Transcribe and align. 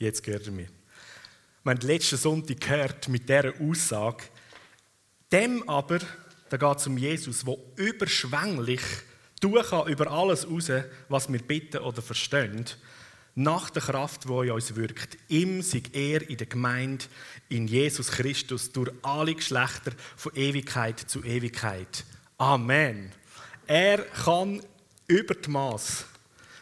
Jetzt 0.00 0.22
gehört 0.22 0.46
er 0.46 0.52
mir. 0.52 0.68
Wir 1.62 1.72
haben 1.72 1.80
letzten 1.82 2.16
Sonntag 2.16 2.58
gehört 2.58 3.08
mit 3.08 3.28
dieser 3.28 3.52
Aussage, 3.60 4.24
dem 5.30 5.68
aber, 5.68 5.98
da 6.48 6.56
geht 6.56 6.78
es 6.78 6.86
um 6.86 6.96
Jesus, 6.96 7.44
der 7.44 7.56
überschwänglich 7.76 8.80
tun 9.42 9.62
kann 9.62 9.88
über 9.88 10.10
alles 10.10 10.48
raus, 10.48 10.72
was 11.10 11.30
wir 11.30 11.40
bitten 11.42 11.82
oder 11.82 12.00
verstehen, 12.00 12.64
nach 13.34 13.68
der 13.68 13.82
Kraft, 13.82 14.24
die 14.24 14.28
in 14.28 14.50
uns 14.50 14.74
wirkt. 14.74 15.18
Ihm 15.28 15.60
sei 15.60 15.82
er 15.92 16.28
in 16.30 16.38
der 16.38 16.46
Gemeinde, 16.46 17.04
in 17.50 17.68
Jesus 17.68 18.10
Christus, 18.10 18.72
durch 18.72 18.90
alle 19.02 19.34
Geschlechter 19.34 19.92
von 20.16 20.34
Ewigkeit 20.34 20.98
zu 20.98 21.22
Ewigkeit. 21.22 22.04
Amen. 22.38 23.12
Er 23.66 23.98
kann 23.98 24.62
über 25.06 25.34
die 25.34 25.50
Maß 25.50 26.06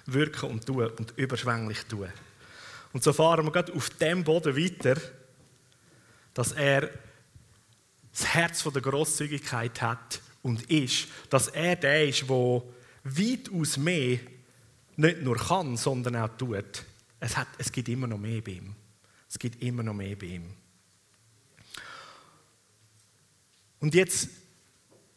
wirken 0.07 0.51
und 0.51 0.66
tun 0.66 0.91
und 0.98 1.16
überschwänglich 1.16 1.84
tun. 1.84 2.09
Und 2.92 3.02
so 3.02 3.12
fahren 3.12 3.45
wir 3.45 3.52
gerade 3.52 3.73
auf 3.73 3.91
dem 3.91 4.24
Boden 4.24 4.56
weiter, 4.56 5.01
dass 6.34 6.52
er 6.52 6.91
das 8.12 8.27
Herz 8.34 8.62
der 8.62 8.83
Großzügigkeit 8.83 9.80
hat 9.83 10.20
und 10.42 10.70
ist, 10.70 11.09
dass 11.30 11.48
er 11.48 11.77
der 11.77 12.09
ist, 12.09 12.28
der 12.28 12.62
weitaus 13.05 13.77
mehr 13.77 14.19
nicht 14.97 15.23
nur 15.23 15.37
kann, 15.37 15.77
sondern 15.77 16.16
auch 16.16 16.37
tut. 16.37 16.84
Es, 17.20 17.37
hat, 17.37 17.48
es 17.59 17.70
gibt 17.70 17.88
immer 17.88 18.06
noch 18.06 18.19
mehr 18.19 18.41
bei 18.41 18.52
ihm. 18.52 18.74
Es 19.28 19.39
gibt 19.39 19.62
immer 19.62 19.83
noch 19.83 19.95
mehr 19.95 20.16
bei 20.16 20.27
ihm. 20.27 20.55
Und 23.80 23.95
jetzt 23.95 24.28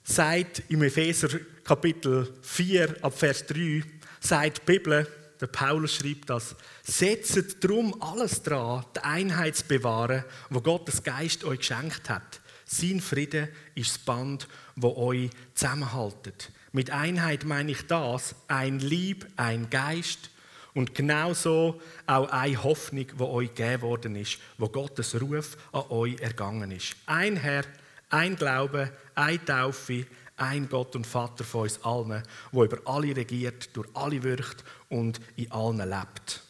sagt 0.04 0.64
im 0.70 0.84
Epheser 0.84 1.30
Kapitel 1.64 2.32
4 2.42 3.04
ab 3.04 3.18
Vers 3.18 3.46
3, 3.48 3.84
sagt 4.20 4.60
die 4.60 4.72
Bibel, 4.72 5.08
der 5.42 5.48
Paulus 5.48 5.96
schreibt 5.96 6.30
das, 6.30 6.56
setzt 6.84 7.64
drum 7.64 8.00
alles 8.00 8.44
dran, 8.44 8.86
die 8.96 9.00
Einheit 9.00 9.56
zu 9.56 9.66
bewahren, 9.66 10.24
wo 10.50 10.62
Gottes 10.62 11.04
Geist 11.04 11.44
euch 11.44 11.60
geschenkt 11.60 12.10
hat. 12.10 12.42
Sein 12.66 13.02
Friede 13.02 13.50
ist 13.76 13.90
das 13.90 13.98
Band, 13.98 14.48
wo 14.76 14.96
euch 14.96 15.30
zusammenhaltet. 15.56 16.52
Mit 16.72 16.92
Einheit 16.92 17.44
meine 17.44 17.72
ich 17.72 17.86
das, 17.88 18.36
ein 18.48 18.80
Lieb, 18.80 19.28
ein 19.36 19.70
Geist 19.70 20.30
und 20.74 20.96
genauso 20.96 21.82
auch 22.08 22.30
eine 22.30 22.64
Hoffnung, 22.64 23.08
wo 23.16 23.26
euch 23.28 23.54
gegeben 23.54 23.82
worden 23.82 24.16
ist, 24.16 24.38
wo 24.58 24.70
Gottes 24.70 25.20
Ruf 25.20 25.58
an 25.74 25.84
euch 25.90 26.20
ergangen 26.22 26.72
ist. 26.72 26.96
Ein 27.08 27.36
Herr, 27.36 27.66
ein 28.10 28.36
Glaube, 28.36 28.92
eine 29.16 29.44
Taufe, 29.44 30.06
ein 30.42 30.68
Gott 30.68 30.96
und 30.96 31.06
Vater 31.06 31.44
von 31.44 31.62
uns 31.62 31.84
allen, 31.84 32.24
wo 32.52 32.64
über 32.64 32.80
alle 32.86 33.16
regiert, 33.16 33.70
durch 33.76 33.88
alle 33.94 34.22
wirkt 34.24 34.64
und 34.90 35.22
in 35.36 35.52
allen 35.52 35.78
lebt. 35.78 36.42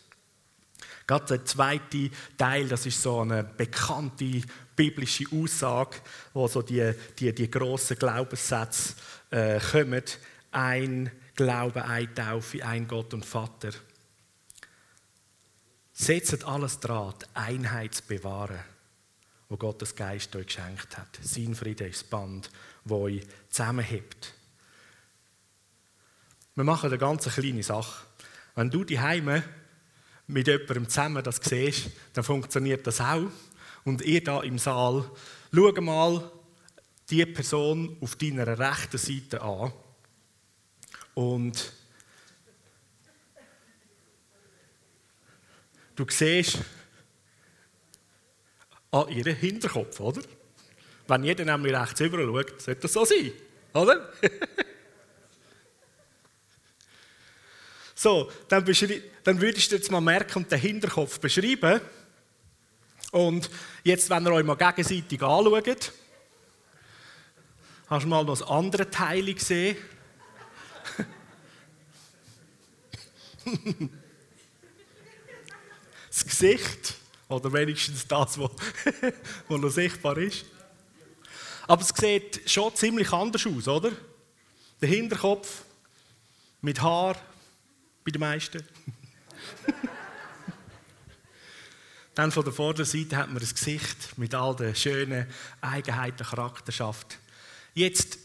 Gerade 1.06 1.25
der 1.25 1.45
zweite 1.45 2.09
Teil, 2.38 2.69
das 2.69 2.86
ist 2.86 3.02
so 3.02 3.19
eine 3.19 3.44
bekannte 3.44 4.44
biblische 4.75 5.25
Aussage, 5.34 5.97
wo 6.34 6.47
so 6.47 6.62
die, 6.62 6.94
die, 7.19 7.36
die 7.36 7.52
grossen 7.52 7.97
Glaubenssätze 7.97 8.94
äh, 9.30 9.59
kommen. 9.59 10.03
Ein 10.52 11.12
Glaube, 11.36 11.84
ein 11.86 12.14
Taufe, 12.16 12.64
ein 12.66 12.88
Gott 12.88 13.14
und 13.14 13.25
Vater. 13.25 13.72
Setzt 15.92 16.45
alles 16.45 16.80
dran, 16.80 17.14
die 17.22 17.25
Einheit 17.36 17.95
zu 17.95 18.03
bewahren, 18.03 18.59
wo 19.50 19.58
Gottes 19.58 19.95
Geist 19.95 20.36
euch 20.36 20.47
geschenkt 20.47 20.97
hat. 20.97 21.19
Sein 21.22 21.56
Friede 21.56 21.88
ist 21.88 22.03
das 22.03 22.09
Band, 22.09 22.50
das 22.84 22.98
euch 22.98 23.22
zusammenhebt. 23.50 24.34
Wir 26.56 26.64
machen 26.64 26.88
eine 26.88 26.98
ganz 26.98 27.26
kleine 27.26 27.64
Sache. 27.64 28.06
Wenn 28.56 28.70
du 28.70 28.84
die 28.84 29.00
Heime 29.00 29.44
mit 30.28 30.48
jemandem 30.48 30.88
zusammen 30.88 31.24
das 31.24 31.38
siehst, 31.38 31.92
dann 32.14 32.24
funktioniert 32.24 32.86
das 32.86 33.02
auch. 33.02 33.30
Und 33.84 34.02
ihr 34.02 34.24
da 34.24 34.41
im 34.41 34.59
Saal, 34.59 35.09
schau 35.53 35.81
mal 35.81 36.31
die 37.09 37.25
Person 37.25 37.97
auf 38.02 38.16
deiner 38.16 38.58
rechten 38.58 38.97
Seite 38.97 39.41
an. 39.41 39.74
Und 41.14 41.74
du 45.96 46.06
siehst 46.09 46.59
an 48.91 49.09
ihren 49.09 49.36
Hinterkopf, 49.36 50.00
oder? 50.00 50.22
Wenn 51.11 51.25
jeder 51.25 51.44
nämlich 51.44 51.75
rechts 51.75 51.99
rüber 51.99 52.19
schaut, 52.19 52.61
sollte 52.61 52.81
das 52.83 52.94
so 52.94 53.03
sein, 53.03 53.33
oder? 53.73 54.13
so, 57.95 58.31
dann, 58.47 58.63
dann 59.25 59.41
würdest 59.41 59.69
du 59.69 59.75
jetzt 59.75 59.91
mal 59.91 59.99
merken 59.99 60.38
und 60.38 60.49
den 60.49 60.57
Hinterkopf 60.57 61.19
beschreiben. 61.19 61.81
Und 63.11 63.49
jetzt, 63.83 64.09
wenn 64.09 64.25
ihr 64.25 64.31
euch 64.31 64.45
mal 64.45 64.55
gegenseitig 64.55 65.22
anschaut, 65.22 65.91
hast 67.88 68.03
du 68.03 68.07
mal 68.07 68.23
noch 68.23 68.39
das 68.39 68.47
andere 68.47 68.89
Teil 68.89 69.33
gesehen? 69.33 69.75
das 76.07 76.23
Gesicht, 76.23 76.93
oder 77.28 77.51
wenigstens 77.51 78.07
das, 78.07 78.39
was 78.39 78.51
noch 79.49 79.69
sichtbar 79.69 80.17
ist. 80.17 80.45
Aber 81.67 81.81
es 81.81 81.89
sieht 81.89 82.49
schon 82.49 82.75
ziemlich 82.75 83.11
anders 83.11 83.45
aus, 83.45 83.67
oder? 83.67 83.91
Der 84.81 84.89
Hinterkopf 84.89 85.63
mit 86.61 86.81
Haar 86.81 87.16
bei 88.03 88.11
den 88.11 88.19
meisten. 88.19 88.63
Dann 92.16 92.31
von 92.31 92.44
der 92.44 92.53
Vorderseite 92.53 93.16
hat 93.16 93.29
man 93.29 93.39
das 93.39 93.55
Gesicht 93.55 94.17
mit 94.17 94.35
all 94.35 94.55
den 94.55 94.75
schönen 94.75 95.27
Eigenheiten, 95.61 96.25
Charakterschaft. 96.25 97.17
Jetzt, 97.73 98.17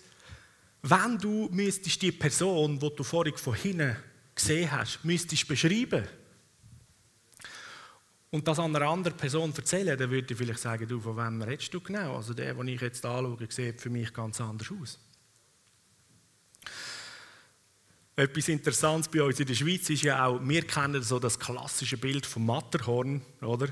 wenn 0.82 1.18
du 1.18 1.48
müsstest 1.53 2.03
die 2.03 2.12
Person, 2.12 2.78
die 2.78 2.91
du 2.97 3.04
vorhin 3.04 3.36
von 3.36 3.54
hinten 3.54 3.97
gesehen 4.34 4.70
hast, 4.72 5.04
müsstest 5.04 5.47
beschreiben 5.47 6.06
und 8.31 8.47
das 8.47 8.59
an 8.59 8.75
einer 8.75 8.87
anderen 8.87 9.16
Person 9.16 9.53
erzählen, 9.56 9.97
dann 9.97 10.10
würde 10.10 10.32
ich 10.32 10.38
vielleicht 10.38 10.60
sagen, 10.60 10.88
du, 10.88 11.00
von 11.00 11.16
wem 11.16 11.42
redest 11.42 11.72
du 11.72 11.81
genau? 11.81 12.16
Also 12.16 12.34
der, 12.34 12.54
den 12.54 12.69
ich 12.69 12.81
jetzt 12.81 13.04
anschaue, 13.04 13.38
sieht 13.48 13.81
für 13.81 13.91
mich 13.91 14.12
ganz 14.12 14.41
anders 14.41 14.72
aus. 14.81 14.98
Etwas 18.16 18.48
Interessantes 18.48 19.10
bei 19.10 19.22
uns 19.22 19.38
in 19.38 19.47
der 19.47 19.54
Schweiz 19.54 19.91
ist 19.91 20.03
ja 20.03 20.25
auch, 20.25 20.41
wir 20.42 20.62
kennen 20.62 21.03
so 21.03 21.19
das 21.19 21.38
klassische 21.38 21.98
Bild 21.98 22.25
vom 22.25 22.47
Matterhorn, 22.47 23.20
oder? 23.42 23.69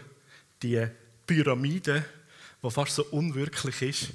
Die 0.62 0.87
Pyramide, 1.26 2.04
die 2.62 2.70
fast 2.70 2.94
so 2.94 3.04
unwirklich 3.06 3.82
ist. 3.82 4.12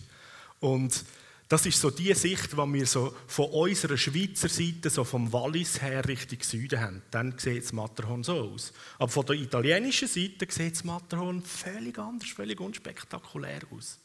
Und 0.59 1.03
das 1.49 1.65
ist 1.65 1.81
so 1.81 1.89
die 1.89 2.13
Sicht, 2.13 2.53
die 2.53 2.57
wir 2.57 2.85
so 2.85 3.13
von 3.27 3.49
unserer 3.49 3.97
Schweizer 3.97 4.47
Seite, 4.47 4.89
so 4.89 5.03
vom 5.03 5.33
Wallis 5.33 5.81
her 5.81 6.07
Richtung 6.07 6.41
Süden 6.41 6.79
haben. 6.79 7.01
Dann 7.11 7.37
sieht 7.37 7.63
das 7.63 7.73
Matterhorn 7.73 8.23
so 8.23 8.39
aus. 8.39 8.71
Aber 8.97 9.09
von 9.09 9.25
der 9.25 9.35
italienischen 9.35 10.07
Seite 10.07 10.47
sieht 10.47 10.75
das 10.75 10.83
Matterhorn 10.83 11.41
völlig 11.41 11.97
anders, 11.97 12.29
völlig 12.29 12.59
unspektakulär 12.61 13.61
aus. 13.71 13.99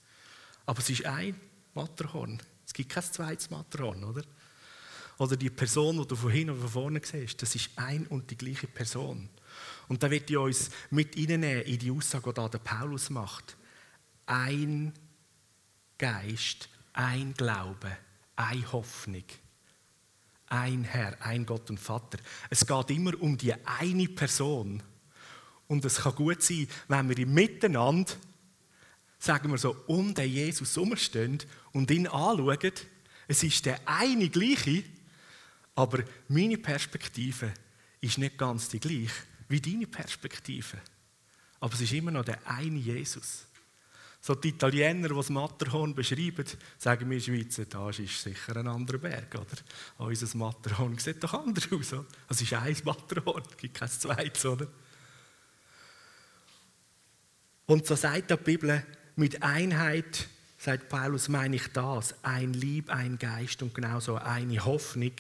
Aber 0.66 0.80
es 0.80 0.90
ist 0.90 1.04
ein 1.04 1.38
Matterhorn. 1.74 2.42
Es 2.66 2.72
gibt 2.72 2.90
kein 2.90 3.04
zweites 3.04 3.50
Matterhorn, 3.50 4.02
oder? 4.02 4.24
oder 5.18 5.36
die 5.36 5.50
Person, 5.50 5.98
die 5.98 6.08
du 6.08 6.16
von 6.16 6.30
hinten 6.30 6.50
oder 6.50 6.62
von 6.62 6.70
vorne 6.70 7.00
siehst, 7.02 7.40
das 7.40 7.54
ist 7.54 7.70
ein 7.76 8.06
und 8.06 8.30
die 8.30 8.36
gleiche 8.36 8.66
Person. 8.66 9.28
Und 9.88 10.02
da 10.02 10.10
wird 10.10 10.30
ich 10.30 10.36
uns 10.36 10.70
mit 10.90 11.16
reinnehmen 11.16 11.62
in 11.62 11.78
die 11.78 11.90
Aussage, 11.90 12.32
die 12.32 12.50
der 12.50 12.58
Paulus 12.58 13.10
macht. 13.10 13.56
Ein 14.26 14.92
Geist, 15.98 16.68
ein 16.94 17.34
Glaube, 17.34 17.96
eine 18.36 18.72
Hoffnung, 18.72 19.24
ein 20.46 20.84
Herr, 20.84 21.20
ein 21.20 21.44
Gott 21.44 21.68
und 21.68 21.78
Vater. 21.78 22.18
Es 22.48 22.66
geht 22.66 22.90
immer 22.90 23.20
um 23.20 23.36
die 23.36 23.54
eine 23.66 24.08
Person. 24.08 24.82
Und 25.66 25.84
es 25.84 25.96
kann 25.96 26.14
gut 26.14 26.42
sein, 26.42 26.68
wenn 26.88 27.14
wir 27.14 27.26
miteinander, 27.26 28.12
sagen 29.18 29.50
wir 29.50 29.58
so, 29.58 29.76
um 29.86 30.14
den 30.14 30.30
Jesus 30.30 30.76
herumstehen 30.76 31.38
und 31.72 31.90
ihn 31.90 32.06
anschauen, 32.06 32.72
es 33.26 33.42
ist 33.42 33.64
der 33.66 33.80
eine 33.86 34.28
gleiche, 34.28 34.84
aber 35.74 36.04
meine 36.28 36.58
Perspektive 36.58 37.52
ist 38.00 38.18
nicht 38.18 38.38
ganz 38.38 38.68
die 38.68 38.80
gleiche 38.80 39.24
wie 39.48 39.60
deine 39.60 39.86
Perspektive. 39.86 40.78
Aber 41.60 41.74
es 41.74 41.80
ist 41.80 41.92
immer 41.92 42.10
noch 42.10 42.24
der 42.24 42.38
eine 42.46 42.78
Jesus. 42.78 43.46
So 44.26 44.34
die 44.34 44.48
Italiener, 44.48 45.08
die 45.08 45.14
das 45.14 45.28
Matterhorn 45.28 45.94
beschreiben, 45.94 46.46
sagen 46.78 47.10
wir 47.10 47.20
Schweizer, 47.20 47.66
das 47.66 47.98
ist 47.98 48.22
sicher 48.22 48.56
ein 48.56 48.66
anderer 48.66 48.96
Berg. 48.96 49.34
Oder? 49.34 49.58
Unser 49.98 50.38
Matterhorn 50.38 50.96
sieht 50.96 51.22
doch 51.22 51.34
anders 51.34 51.70
aus. 51.70 51.92
Oder? 51.92 52.06
Es 52.30 52.40
ist 52.40 52.54
ein 52.54 52.74
Matterhorn, 52.84 53.42
es 53.50 53.56
gibt 53.58 53.74
kein 53.74 53.90
zweites. 53.90 54.46
Oder? 54.46 54.66
Und 57.66 57.84
so 57.84 57.94
sagt 57.96 58.30
die 58.30 58.36
Bibel, 58.36 58.82
mit 59.14 59.42
Einheit, 59.42 60.26
sagt 60.56 60.88
Paulus, 60.88 61.28
meine 61.28 61.56
ich 61.56 61.68
das, 61.74 62.14
ein 62.22 62.54
Lieb, 62.54 62.88
ein 62.88 63.18
Geist 63.18 63.62
und 63.62 63.74
genauso 63.74 64.16
eine 64.16 64.64
Hoffnung 64.64 65.12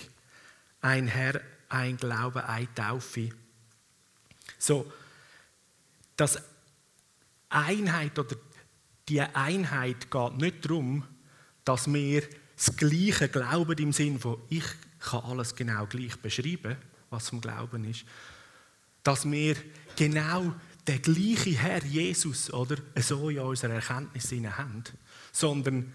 ein 0.80 1.08
Herr, 1.08 1.42
ein 1.68 1.98
Glaube, 1.98 2.48
eine 2.48 2.74
Taufe. 2.74 3.28
So, 4.58 4.90
dass 6.16 6.42
Einheit 7.50 8.18
oder 8.18 8.36
die 9.08 9.20
Einheit 9.20 10.10
geht 10.10 10.36
nicht 10.36 10.64
darum, 10.64 11.04
dass 11.64 11.92
wir 11.92 12.22
das 12.56 12.76
Gleiche 12.76 13.28
glauben 13.28 13.78
im 13.78 13.92
Sinn 13.92 14.18
von 14.18 14.38
ich 14.48 14.64
kann 15.00 15.24
alles 15.24 15.54
genau 15.54 15.86
gleich 15.86 16.16
beschreiben, 16.16 16.76
was 17.10 17.28
vom 17.28 17.40
Glauben 17.40 17.84
ist, 17.84 18.04
dass 19.02 19.30
wir 19.30 19.56
genau 19.96 20.54
den 20.86 21.02
gleichen 21.02 21.54
Herr 21.54 21.84
Jesus 21.84 22.52
oder 22.52 22.76
so 22.96 23.28
in 23.28 23.38
unserer 23.40 23.74
Erkenntnis 23.74 24.32
haben, 24.56 24.84
sondern 25.32 25.92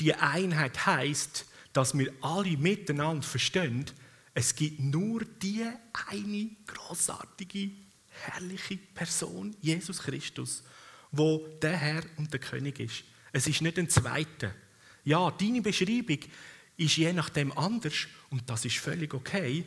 die 0.00 0.14
Einheit 0.14 0.86
heißt, 0.86 1.46
dass 1.72 1.96
wir 1.96 2.12
alle 2.20 2.56
miteinander 2.56 3.26
verstehen, 3.26 3.86
es 4.34 4.54
gibt 4.54 4.80
nur 4.80 5.24
die 5.24 5.66
eine 6.08 6.50
großartige, 6.66 7.70
herrliche 8.08 8.76
Person, 8.76 9.54
Jesus 9.60 9.98
Christus, 9.98 10.62
wo 11.12 11.46
der 11.60 11.76
Herr 11.76 12.02
und 12.16 12.32
der 12.32 12.40
König 12.40 12.80
ist. 12.80 13.04
Es 13.32 13.46
ist 13.46 13.62
nicht 13.62 13.78
ein 13.78 13.88
zweiter. 13.88 14.52
Ja, 15.04 15.30
deine 15.30 15.62
Beschreibung 15.62 16.18
ist 16.76 16.96
je 16.96 17.12
nachdem 17.12 17.52
anders 17.52 18.06
und 18.30 18.48
das 18.48 18.64
ist 18.64 18.78
völlig 18.78 19.14
okay, 19.14 19.64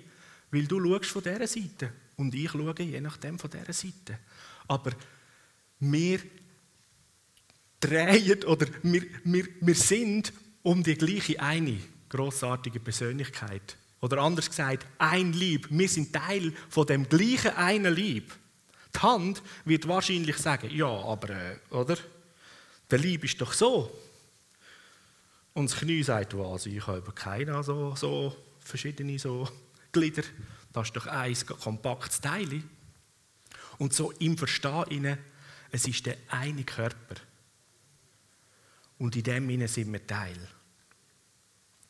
weil 0.52 0.66
du 0.66 0.84
schaust 0.84 1.12
von 1.12 1.24
dieser 1.24 1.48
Seite 1.48 1.92
und 2.16 2.34
ich 2.34 2.52
schaue 2.52 2.76
je 2.80 3.02
nachdem 3.02 3.40
von 3.40 3.50
dieser 3.50 3.74
Seite. 3.74 4.20
Aber 4.68 4.92
wir 5.80 6.20
drehen 7.80 8.44
oder 8.46 8.68
wir, 8.84 9.04
wir, 9.24 9.48
wir 9.62 9.76
sind 9.76 10.34
um 10.64 10.84
die 10.84 10.96
gleiche 10.96 11.40
eine 11.40 11.80
großartige 12.10 12.80
Persönlichkeit. 12.80 13.78
Oder 14.02 14.20
anders 14.20 14.50
gesagt, 14.50 14.86
ein 14.98 15.34
Lieb. 15.34 15.68
Wir 15.70 15.90
sind 15.90 16.14
Teil 16.14 16.54
von 16.70 16.86
dem 16.86 17.08
gleichen 17.08 17.56
einen 17.56 17.94
Lieb. 17.94 18.34
Die 18.96 19.00
Hand 19.00 19.44
wird 19.66 19.88
wahrscheinlich 19.88 20.38
sagen, 20.38 20.70
ja, 20.74 20.88
aber, 20.88 21.30
äh, 21.30 21.58
oder? 21.70 21.98
Der 22.90 23.00
Lieb 23.00 23.24
ist 23.24 23.40
doch 23.42 23.54
so. 23.54 23.92
Und 25.54 25.70
das 25.70 25.80
Knie 25.80 26.04
sagt, 26.04 26.38
was, 26.38 26.66
ich 26.66 26.86
habe 26.86 27.12
keine 27.12 27.64
so, 27.64 27.96
so 27.96 28.36
verschiedene 28.60 29.20
so 29.20 29.48
Glieder. 29.92 30.24
Das 30.72 30.88
ist 30.88 30.96
doch 30.96 31.08
ein 31.08 31.36
kompaktes 31.62 32.22
Teil. 32.22 32.64
Und 33.78 33.94
so 33.94 34.12
im 34.12 34.38
Verstehen, 34.38 35.18
es 35.72 35.88
ist 35.88 36.06
der 36.06 36.18
eine 36.30 36.64
Körper. 36.64 37.16
Und 38.98 39.16
in 39.16 39.24
dem 39.24 39.68
sind 39.68 39.92
wir 39.92 40.06
Teil. 40.06 40.38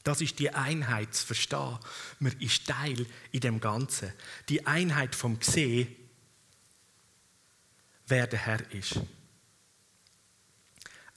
Das 0.04 0.22
ist 0.22 0.38
die 0.38 0.51
Einheit 0.51 1.16
zu 1.16 1.25
verstehen. 1.25 1.80
Man 2.19 2.40
ist 2.40 2.68
Teil 2.68 3.06
in 3.31 3.40
dem 3.40 3.60
Ganzen. 3.60 4.13
Die 4.50 4.66
Einheit 4.68 5.16
vom 5.16 5.40
Gesehen, 5.40 5.88
wer 8.07 8.28
der 8.28 8.40
Herr 8.40 8.72
ist. 8.72 9.00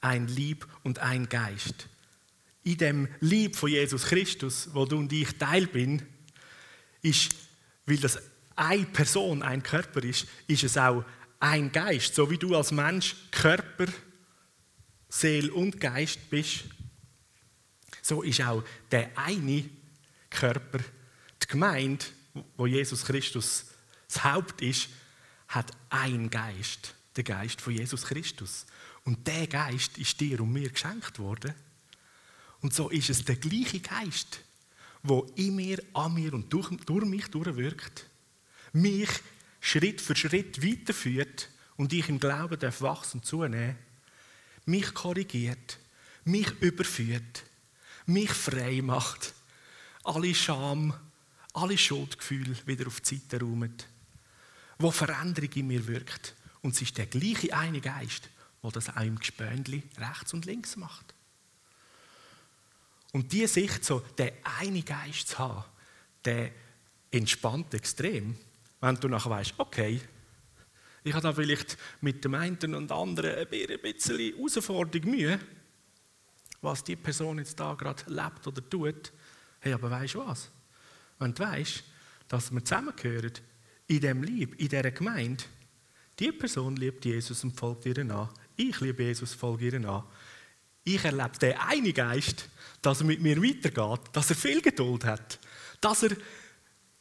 Ein 0.01 0.29
Lieb 0.29 0.67
und 0.83 1.01
ein 1.01 1.29
Geist. 1.29 1.89
In 2.63 2.79
dem 2.79 3.09
Lieb 3.21 3.57
von 3.57 3.71
Jesus 3.71 4.05
Christus, 4.05 4.69
wo 4.73 4.85
du 4.85 4.99
und 4.99 5.13
ich 5.13 5.37
Teil 5.39 5.67
bin, 5.67 6.07
ist, 7.03 7.35
weil 7.87 7.97
das 7.97 8.19
eine 8.55 8.87
Person, 8.87 9.43
ein 9.43 9.63
Körper 9.63 10.03
ist, 10.03 10.27
ist 10.47 10.65
es 10.65 10.77
auch 10.77 11.05
ein 11.41 11.73
Geist. 11.73 12.15
So 12.15 12.31
wie 12.31 12.39
du 12.39 12.55
als 12.55 12.73
Mensch 12.73 13.17
Körper, 13.31 13.87
Seele 15.09 15.53
und 15.53 15.81
Geist 15.81 16.31
bist, 16.31 16.65
so 18.03 18.23
ist 18.23 18.41
auch 18.41 18.63
der 18.91 19.11
eine 19.17 19.69
Körper, 20.31 20.79
die 21.43 21.47
Gemeinde, 21.47 22.05
wo 22.57 22.67
Jesus 22.67 23.05
Christus 23.05 23.67
das 24.07 24.25
Haupt 24.25 24.61
ist, 24.63 24.89
hat 25.49 25.73
einen 25.91 26.31
Geist, 26.31 26.95
der 27.17 27.25
Geist 27.25 27.61
von 27.61 27.73
Jesus 27.73 28.05
Christus. 28.05 28.67
Und 29.05 29.27
der 29.27 29.47
Geist 29.47 29.99
ist 29.99 30.21
dir 30.21 30.41
und 30.41 30.53
mir 30.53 30.71
geschenkt 30.71 31.19
worden. 31.19 31.55
Und 32.61 32.75
so 32.75 32.89
ist 32.91 33.11
es 33.11 33.25
der 33.25 33.37
gleiche 33.37 33.81
Geist, 33.81 34.41
wo 35.03 35.23
in 35.37 35.57
mir, 35.57 35.83
an 35.95 36.15
mir 36.15 36.35
und 36.35 36.53
durch, 36.53 36.69
durch 36.85 37.05
mich 37.05 37.29
durchwirkt, 37.29 38.07
mich 38.73 39.09
Schritt 39.61 40.01
für 40.01 40.17
Schritt 40.17 40.63
weiterführt 40.63 41.49
und 41.77 41.93
ich 41.93 42.09
im 42.09 42.19
Glauben 42.19 42.59
darf 42.59 42.81
wachsen 42.81 43.19
und 43.19 43.25
zunehmen, 43.25 43.77
mich 44.67 44.93
korrigiert, 44.93 45.79
mich 46.25 46.51
überführt, 46.61 47.45
mich 48.07 48.31
frei 48.31 48.81
macht, 48.83 49.35
alle 50.05 50.35
Scham, 50.35 50.95
alle 51.53 51.79
Schuldgefühle 51.79 52.57
wieder 52.67 52.87
auf 52.87 53.01
die 53.01 53.17
Seite 53.17 53.41
räumt, 53.41 53.87
wo 54.79 54.91
Veränderung 54.91 55.51
in 55.53 55.67
mir 55.67 55.87
wirkt. 55.87 56.35
Und 56.63 56.75
es 56.75 56.83
ist 56.83 56.99
der 56.99 57.07
gleiche 57.07 57.57
eine 57.57 57.81
Geist, 57.81 58.29
der 58.63 58.71
das 58.71 58.89
auch 58.89 59.01
im 59.01 59.19
Gespöndli 59.19 59.83
rechts 59.99 60.33
und 60.35 60.47
links 60.47 60.77
macht. 60.77 61.15
Und 63.13 63.33
diese 63.33 63.49
Sicht, 63.49 63.85
so 63.85 64.01
den 64.19 64.33
einen 64.59 64.85
Geist 64.85 65.29
zu 65.29 65.39
haben, 65.39 65.65
der 66.25 66.51
entspannt 67.11 67.73
extrem, 67.75 68.37
wenn 68.81 68.97
du 68.97 69.09
nachher 69.09 69.31
weißt, 69.31 69.55
okay, 69.59 70.01
ich 71.05 71.15
habe 71.15 71.23
da 71.23 71.33
vielleicht 71.33 71.79
mit 72.01 72.25
dem 72.25 72.35
einen 72.35 72.75
und 72.75 72.93
anderen 72.93 73.37
ein 73.37 73.49
bisschen 73.49 74.19
Herausforderung 74.19 75.11
Mühe, 75.11 75.41
was 76.61 76.85
die 76.85 76.97
Person 76.97 77.39
jetzt 77.39 77.59
da 77.59 77.75
gerade 77.75 78.03
lebt 78.07 78.47
oder 78.47 78.69
tut. 78.69 79.13
Hey, 79.61 79.73
aber 79.73 79.91
weißt 79.91 80.15
du 80.15 80.27
was? 80.27 80.51
Wenn 81.19 81.33
du 81.33 81.43
weißt, 81.43 81.85
dass 82.29 82.53
wir 82.53 82.65
zusammengehören, 82.65 83.33
in 83.89 84.01
dem 84.01 84.23
Lieb, 84.23 84.55
in 84.61 84.69
dieser 84.69 84.91
Gemeinde, 84.91 85.45
die 86.19 86.31
Person 86.31 86.77
liebt 86.77 87.05
Jesus 87.05 87.43
und 87.43 87.59
folgt 87.59 87.87
ihr 87.87 87.99
an. 87.99 88.29
Ich 88.57 88.81
liebe 88.81 89.03
Jesus, 89.03 89.35
folge 89.35 89.69
ihr 89.69 89.89
an. 89.89 90.05
Ich 90.85 91.05
erlebe 91.05 91.39
den 91.41 91.57
einen 91.57 91.95
Geist, 91.95 92.49
dass 92.83 93.01
er 93.01 93.07
mit 93.07 93.21
mir 93.21 93.43
weitergeht, 93.43 94.01
dass 94.13 94.31
er 94.31 94.37
viel 94.37 94.61
Geduld 94.61 95.05
hat, 95.05 95.39
dass 95.81 96.03
er 96.03 96.17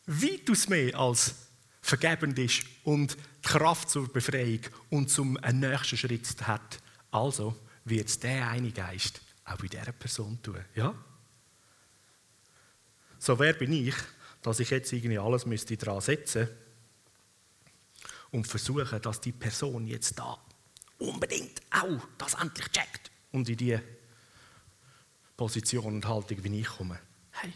weitaus 0.06 0.70
mehr 0.70 0.98
als 0.98 1.36
vergebend 1.82 2.38
ist 2.40 2.64
und 2.84 3.16
die 3.16 3.48
Kraft 3.48 3.90
zur 3.90 4.12
Befreiung 4.12 4.62
und 4.90 5.10
zum 5.10 5.34
nächsten 5.34 5.98
Schritt 5.98 6.48
hat. 6.48 6.80
Also 7.12 7.56
wird 7.86 8.10
es 8.10 8.20
der 8.20 8.50
eine 8.50 8.72
Geist 8.72 9.22
auch 9.46 9.58
bei 9.58 9.68
dieser 9.68 9.94
Person 9.94 10.40
tun. 10.42 10.64
Ja? 10.76 10.94
So, 13.20 13.40
wer 13.40 13.54
bin 13.54 13.74
ich, 13.74 13.96
dass 14.42 14.60
ich 14.60 14.70
jetzt 14.70 14.92
irgendwie 14.94 15.18
alles 15.18 15.46
müsste 15.46 15.76
dran 15.76 16.02
setzen 16.02 16.50
und 18.32 18.48
versuchen, 18.48 19.02
dass 19.02 19.22
die 19.22 19.32
Person 19.32 19.88
jetzt 19.88 20.18
da 20.18 20.38
unbedingt 21.00 21.62
auch 21.72 22.02
das 22.18 22.34
endlich 22.36 22.68
checkt 22.70 23.12
und 23.32 23.48
in 23.50 23.58
die 23.58 23.80
Position 25.36 25.86
und 25.86 26.08
Haltung, 26.08 26.44
wie 26.44 26.60
ich 26.60 26.68
komme. 26.68 27.00
Hey, 27.32 27.54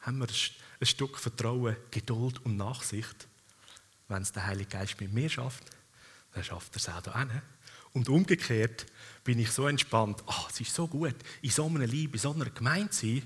haben 0.00 0.18
wir 0.18 0.28
ein 0.28 0.86
Stück 0.86 1.18
Vertrauen, 1.18 1.76
Geduld 1.90 2.44
und 2.44 2.56
Nachsicht. 2.56 3.26
Wenn 4.08 4.22
es 4.22 4.32
der 4.32 4.46
Heilige 4.46 4.70
Geist 4.70 5.00
mit 5.00 5.12
mir 5.12 5.28
schafft, 5.28 5.64
dann 6.32 6.44
schafft 6.44 6.74
er 6.74 6.76
es 6.76 6.88
auch 6.88 7.02
hier. 7.02 7.42
Und 7.92 8.08
umgekehrt 8.08 8.86
bin 9.24 9.38
ich 9.40 9.50
so 9.50 9.66
entspannt, 9.66 10.22
oh, 10.26 10.46
es 10.48 10.60
ist 10.60 10.74
so 10.74 10.86
gut, 10.86 11.16
in 11.42 11.50
so 11.50 11.66
einer 11.66 11.86
Liebe, 11.86 12.14
in 12.14 12.20
so 12.20 12.32
einer 12.32 12.48
Gemeinde 12.50 12.92
sein, 12.92 13.22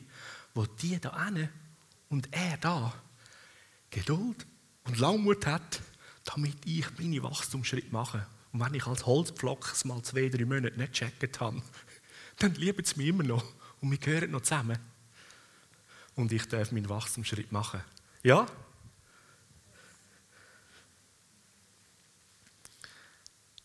wo 0.55 0.65
die 0.65 0.99
da 0.99 1.31
und 2.09 2.29
er 2.31 2.57
da 2.59 2.95
Geduld 3.91 4.47
und 4.85 4.99
Langmut 4.99 5.47
hat, 5.47 5.81
damit 6.25 6.57
ich 6.65 6.87
meine 6.99 7.23
Wachstumsschritte 7.23 7.93
mache. 7.93 8.27
Und 8.53 8.61
wenn 8.61 8.75
ich 8.75 8.87
als 8.87 9.07
Holzpflock 9.07 9.75
mal 9.85 10.03
zwei, 10.03 10.29
drei 10.29 10.45
Monate 10.45 10.79
nicht 10.79 10.93
gecheckt 10.93 11.41
habe, 11.41 11.63
dann 12.39 12.55
lieben 12.55 12.85
sie 12.85 12.97
mich 12.97 13.09
immer 13.09 13.25
noch 13.25 13.45
und 13.81 13.91
wir 13.91 13.99
gehören 13.99 14.31
noch 14.31 14.43
zusammen. 14.43 14.79
Und 16.15 16.33
ich 16.33 16.47
darf 16.47 16.71
meinen 16.73 16.89
Wachstumsschritt 16.89 17.53
machen. 17.53 17.83
Ja? 18.23 18.47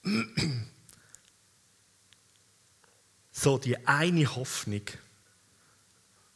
So 3.32 3.58
die 3.58 3.88
eine 3.88 4.36
Hoffnung, 4.36 4.82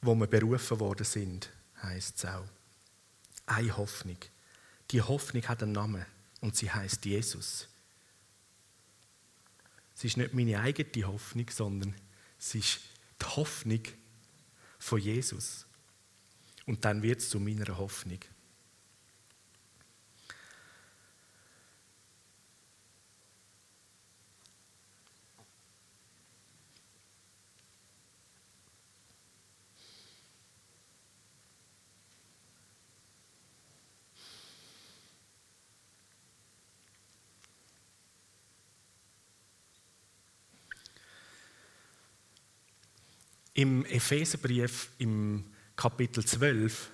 wo 0.01 0.15
wir 0.15 0.27
berufen 0.27 0.79
worden 0.79 1.03
sind, 1.03 1.49
heißt 1.81 2.17
es 2.17 2.25
auch. 2.25 2.47
Eine 3.45 3.75
Hoffnung. 3.75 4.15
Die 4.89 5.01
Hoffnung 5.01 5.43
hat 5.49 5.61
einen 5.61 5.73
Namen 5.73 6.05
und 6.43 6.57
sie 6.57 6.69
heißt 6.69 7.05
Jesus. 7.05 7.69
Es 9.95 10.03
ist 10.03 10.17
nicht 10.17 10.33
meine 10.33 10.59
eigene 10.59 11.07
Hoffnung, 11.07 11.49
sondern 11.49 11.95
es 12.37 12.53
ist 12.53 12.81
die 13.21 13.25
Hoffnung 13.25 13.81
von 14.77 14.99
Jesus. 14.99 15.65
Und 16.65 16.83
dann 16.83 17.01
wird 17.01 17.21
es 17.21 17.29
zu 17.29 17.39
meiner 17.39 17.77
Hoffnung. 17.77 18.19
Im 43.53 43.85
Epheserbrief 43.85 44.89
im 44.97 45.45
Kapitel 45.75 46.25
12, 46.25 46.89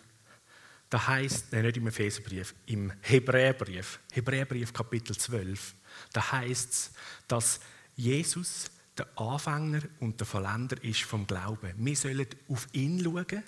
da 0.89 1.07
heißt, 1.07 1.53
nein, 1.53 1.63
nicht 1.63 1.77
im 1.77 1.87
Epheserbrief, 1.87 2.53
im 2.65 2.91
Hebräerbrief, 3.01 3.99
Hebräerbrief 4.11 4.73
Kapitel 4.73 5.15
12, 5.15 5.75
da 6.11 6.31
heißt 6.31 6.71
es, 6.71 6.91
dass 7.27 7.59
Jesus 7.95 8.71
der 8.97 9.07
Anfänger 9.17 9.81
und 9.99 10.19
der 10.19 10.27
Verländer 10.27 10.83
ist 10.83 11.03
vom 11.03 11.25
Glauben. 11.25 11.73
Wir 11.77 11.95
sollen 11.95 12.27
auf 12.49 12.67
ihn 12.73 13.01
schauen. 13.01 13.43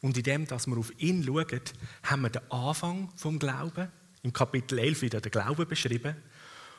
Und 0.00 0.16
indem, 0.16 0.46
dass 0.46 0.66
wir 0.66 0.76
auf 0.76 0.92
ihn 0.98 1.24
schauen, 1.24 1.60
haben 2.04 2.22
wir 2.22 2.30
den 2.30 2.50
Anfang 2.50 3.10
vom 3.16 3.38
Glauben. 3.38 3.90
Im 4.22 4.32
Kapitel 4.32 4.78
11 4.78 5.02
wieder 5.02 5.20
der 5.20 5.30
Glaube 5.30 5.66
beschrieben. 5.66 6.16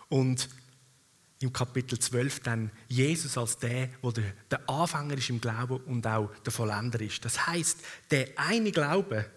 Und 0.08 0.48
im 1.40 1.54
Kapitel 1.54 2.00
12 2.00 2.40
dann 2.42 2.72
Jesus 2.88 3.38
als 3.38 3.58
der, 3.58 3.88
der 3.88 4.34
der 4.50 4.70
Anfänger 4.70 5.18
ist 5.18 5.30
im 5.30 5.40
Glauben 5.40 5.78
und 5.84 6.06
auch 6.08 6.34
der 6.46 6.52
Vollender 6.52 7.00
ist. 7.02 7.24
Das 7.24 7.46
heißt, 7.46 7.80
der 8.10 8.30
eine 8.38 8.72
Glaube 8.72 9.30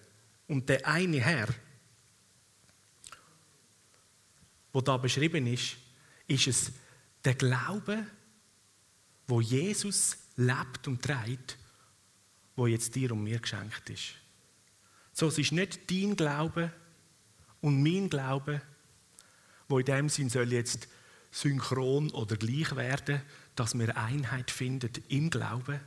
und 0.48 0.68
der 0.68 0.86
eine 0.86 1.20
Herr, 1.20 1.48
wo 4.72 4.80
da 4.80 4.96
beschrieben 4.96 5.46
ist, 5.46 5.76
ist 6.26 6.46
es 6.46 6.72
der 7.24 7.34
Glaube, 7.34 8.06
wo 9.26 9.40
Jesus 9.40 10.16
lebt 10.36 10.88
und 10.88 11.02
trägt, 11.02 11.58
wo 12.56 12.66
jetzt 12.66 12.94
dir 12.94 13.12
und 13.12 13.24
mir 13.24 13.40
geschenkt 13.40 13.90
ist. 13.90 14.14
So, 15.12 15.28
es 15.28 15.38
ist 15.38 15.52
nicht 15.52 15.90
dein 15.90 16.16
Glaube 16.16 16.72
und 17.60 17.82
mein 17.82 18.08
Glaube, 18.08 18.62
wo 19.68 19.78
in 19.78 19.84
dem 19.84 20.08
Sinn 20.08 20.30
soll 20.30 20.52
jetzt 20.52 20.88
synchron 21.30 22.10
oder 22.10 22.36
gleich 22.36 22.74
werden, 22.76 23.22
dass 23.54 23.78
wir 23.78 23.96
Einheit 23.96 24.50
finden 24.50 24.90
im 25.08 25.30
Glauben, 25.30 25.80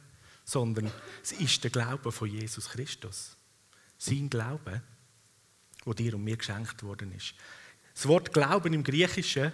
sondern 0.46 0.92
es 1.22 1.32
ist 1.34 1.64
der 1.64 1.72
Glaube 1.72 2.12
von 2.12 2.30
Jesus 2.30 2.70
Christus. 2.70 3.36
Sein 3.98 4.30
Glaube, 4.30 4.82
wo 5.86 5.94
dir 5.94 6.16
und 6.16 6.24
mir 6.24 6.38
geschenkt 6.38 6.84
worden 6.84 7.14
ist. 7.14 7.34
Das 7.94 8.08
Wort 8.08 8.34
Glauben 8.34 8.74
im 8.74 8.84
Griechischen 8.84 9.52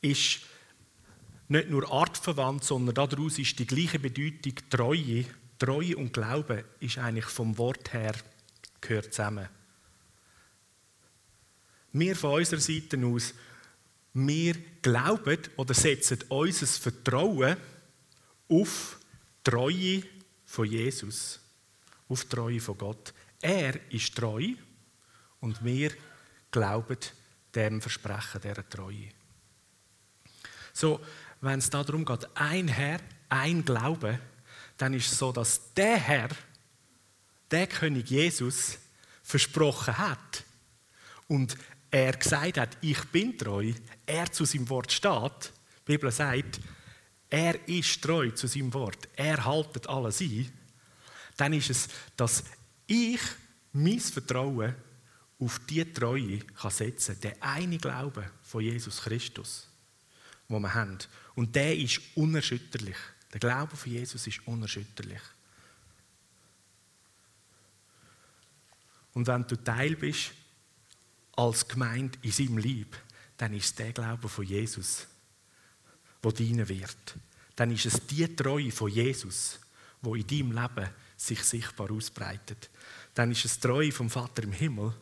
ist 0.00 0.40
nicht 1.48 1.70
nur 1.70 1.92
artverwandt, 1.92 2.64
sondern 2.64 2.94
daraus 2.94 3.38
ist 3.38 3.58
die 3.58 3.66
gleiche 3.66 3.98
Bedeutung 3.98 4.54
Treue. 4.70 5.24
Treue 5.58 5.96
und 5.96 6.12
Glaube 6.12 6.64
ist 6.80 6.98
eigentlich 6.98 7.26
vom 7.26 7.56
Wort 7.58 7.92
her 7.92 8.14
gehört 8.80 9.12
zusammen. 9.12 9.48
Wir 11.92 12.16
von 12.16 12.34
unserer 12.34 12.60
Seite 12.60 12.98
aus 13.06 13.34
wir 14.14 14.54
glauben 14.82 15.38
oder 15.56 15.74
setzen 15.74 16.18
unser 16.28 16.66
Vertrauen 16.66 17.56
auf 18.48 18.98
die 19.46 19.50
Treue 19.50 20.02
von 20.44 20.66
Jesus, 20.66 21.40
auf 22.08 22.24
die 22.24 22.28
Treue 22.28 22.60
von 22.60 22.78
Gott. 22.78 23.14
Er 23.40 23.90
ist 23.90 24.14
treu 24.14 24.54
und 25.40 25.64
wir 25.64 25.92
glauben 26.50 26.98
dem 27.54 27.80
Versprechen 27.80 28.40
dieser 28.40 28.68
Treue. 28.68 29.08
So, 30.72 31.00
wenn 31.40 31.58
es 31.58 31.70
darum 31.70 32.04
geht, 32.04 32.28
ein 32.34 32.68
Herr, 32.68 33.00
ein 33.28 33.64
Glaube, 33.64 34.18
dann 34.76 34.94
ist 34.94 35.12
es 35.12 35.18
so, 35.18 35.32
dass 35.32 35.72
der 35.74 35.96
Herr, 35.96 36.28
der 37.50 37.66
König 37.66 38.10
Jesus, 38.10 38.78
versprochen 39.22 39.96
hat 39.98 40.44
und 41.28 41.56
er 41.92 42.16
gesagt 42.16 42.56
hat, 42.56 42.78
ich 42.80 43.04
bin 43.04 43.36
treu, 43.36 43.72
er 44.06 44.32
zu 44.32 44.46
seinem 44.46 44.68
Wort 44.70 44.90
steht, 44.90 45.52
die 45.86 45.92
Bibel 45.92 46.10
sagt, 46.10 46.58
er 47.28 47.68
ist 47.68 48.02
treu 48.02 48.30
zu 48.30 48.46
seinem 48.46 48.72
Wort, 48.72 49.08
er 49.14 49.44
haltet 49.44 49.86
alles 49.88 50.20
ein, 50.22 50.50
dann 51.36 51.52
ist 51.52 51.70
es, 51.70 51.88
dass 52.16 52.44
ich 52.86 53.20
mein 53.72 54.00
Vertrauen 54.00 54.74
auf 55.38 55.60
die 55.68 55.84
Treue 55.92 56.38
kann 56.38 56.70
setzen 56.70 57.20
kann. 57.20 57.20
Der 57.20 57.42
eine 57.42 57.78
Glaube 57.78 58.30
von 58.42 58.62
Jesus 58.62 59.02
Christus, 59.02 59.68
wo 60.48 60.58
wir 60.58 60.72
haben. 60.72 60.98
Und 61.34 61.54
der 61.54 61.76
ist 61.76 62.00
unerschütterlich. 62.14 62.96
Der 63.32 63.40
Glaube 63.40 63.76
von 63.76 63.92
Jesus 63.92 64.26
ist 64.26 64.46
unerschütterlich. 64.46 65.22
Und 69.14 69.26
wenn 69.26 69.46
du 69.46 69.56
Teil 69.56 69.96
bist 69.96 70.32
als 71.32 71.66
Gemeinde 71.66 72.18
in 72.22 72.32
seinem 72.32 72.58
Lieb, 72.58 72.96
dann 73.36 73.54
ist 73.54 73.64
es 73.64 73.74
der 73.74 73.92
Glaube 73.92 74.28
von 74.28 74.44
Jesus, 74.44 75.06
der 76.22 76.32
dienen 76.32 76.68
wird. 76.68 77.16
Dann 77.56 77.70
ist 77.70 77.86
es 77.86 78.06
die 78.06 78.34
Treue 78.34 78.70
von 78.70 78.90
Jesus, 78.90 79.58
wo 80.00 80.14
in 80.14 80.26
deinem 80.26 80.52
Leben 80.52 80.90
sich 81.16 81.42
sichtbar 81.42 81.90
ausbreitet. 81.90 82.70
Dann 83.14 83.30
ist 83.30 83.44
es 83.44 83.58
die 83.58 83.68
Treue 83.68 83.92
vom 83.92 84.10
Vater 84.10 84.42
im 84.42 84.52
Himmel, 84.52 84.94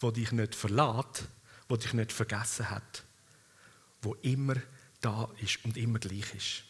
wo 0.00 0.10
dich 0.10 0.32
nicht 0.32 0.54
verlässt, 0.54 1.28
wo 1.68 1.76
dich 1.76 1.92
nicht 1.92 2.12
vergessen 2.12 2.70
hat, 2.70 3.04
wo 4.02 4.14
immer 4.16 4.56
da 5.00 5.30
ist 5.40 5.64
und 5.64 5.76
immer 5.76 5.98
gleich 5.98 6.34
ist. 6.34 6.64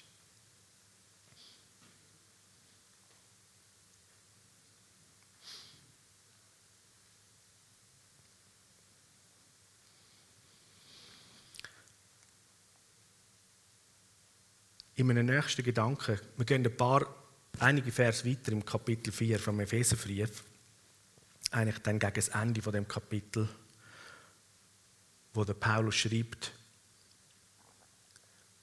In 14.96 15.06
meinem 15.06 15.26
nächsten 15.26 15.62
Gedanken, 15.62 16.20
wir 16.36 16.44
gehen 16.44 16.64
ein 16.64 16.76
paar, 16.76 17.06
einige 17.58 17.90
Vers 17.90 18.24
weiter 18.24 18.52
im 18.52 18.64
Kapitel 18.64 19.12
4 19.12 19.38
vom 19.38 19.60
Epheserbrief, 19.60 20.44
eigentlich 21.50 21.78
dann 21.78 21.98
gegen 21.98 22.14
das 22.14 22.28
Ende 22.28 22.62
von 22.62 22.72
dem 22.72 22.86
Kapitel, 22.86 23.48
wo 25.32 25.44
der 25.44 25.54
Paulus 25.54 25.96
schreibt, 25.96 26.52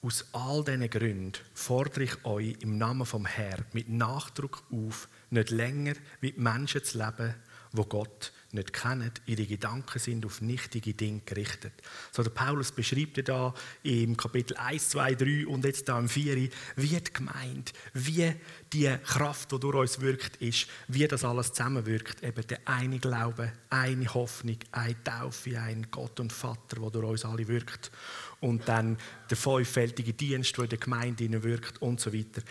aus 0.03 0.25
all 0.31 0.63
diesen 0.63 0.89
Gründen 0.89 1.33
fordere 1.53 2.03
ich 2.05 2.25
euch 2.25 2.55
im 2.61 2.77
Namen 2.77 3.05
vom 3.05 3.25
Herrn 3.25 3.65
mit 3.73 3.87
Nachdruck 3.87 4.63
auf, 4.71 5.07
nicht 5.29 5.51
länger 5.51 5.93
mit 6.21 6.39
Menschen 6.39 6.83
zu 6.83 6.97
leben, 6.97 7.35
wo 7.71 7.85
Gott 7.85 8.33
nicht 8.53 8.73
kennen, 8.73 9.11
ihre 9.25 9.45
Gedanken 9.45 9.99
sind 9.99 10.25
auf 10.25 10.41
nichtige 10.41 10.93
Dinge 10.93 11.21
gerichtet. 11.25 11.73
So 12.11 12.23
der 12.23 12.31
Paulus 12.31 12.71
beschreibt 12.71 13.27
da 13.27 13.53
im 13.83 14.17
Kapitel 14.17 14.57
1, 14.57 14.89
2, 14.89 15.15
3 15.15 15.47
und 15.47 15.65
jetzt 15.65 15.87
da 15.87 15.99
im 15.99 16.09
4, 16.09 16.49
wie 16.75 16.87
die 16.87 17.13
Gemeinde, 17.13 17.71
wie 17.93 18.33
die 18.71 18.95
Kraft, 19.05 19.51
die 19.51 19.59
durch 19.59 19.75
uns 19.75 20.01
wirkt, 20.01 20.37
ist, 20.37 20.67
wie 20.87 21.07
das 21.07 21.23
alles 21.23 21.53
zusammenwirkt. 21.53 22.23
Eben 22.23 22.47
der 22.47 22.59
eine 22.65 22.99
Glaube, 22.99 23.53
eine 23.69 24.13
Hoffnung, 24.13 24.57
eine 24.71 25.03
Taufe, 25.03 25.59
ein 25.59 25.87
Gott 25.91 26.19
und 26.19 26.33
Vater, 26.33 26.79
der 26.79 26.89
durch 26.89 27.05
uns 27.05 27.25
alle 27.25 27.47
wirkt. 27.47 27.91
Und 28.39 28.67
dann 28.67 28.97
der 29.29 29.37
fünffältige 29.37 30.13
Dienst, 30.13 30.57
der 30.57 30.63
in 30.65 30.69
der 30.69 30.79
Gemeinde 30.79 31.43
wirkt 31.43 31.81
und 31.81 31.99
so 31.99 32.13
weiter. 32.13 32.41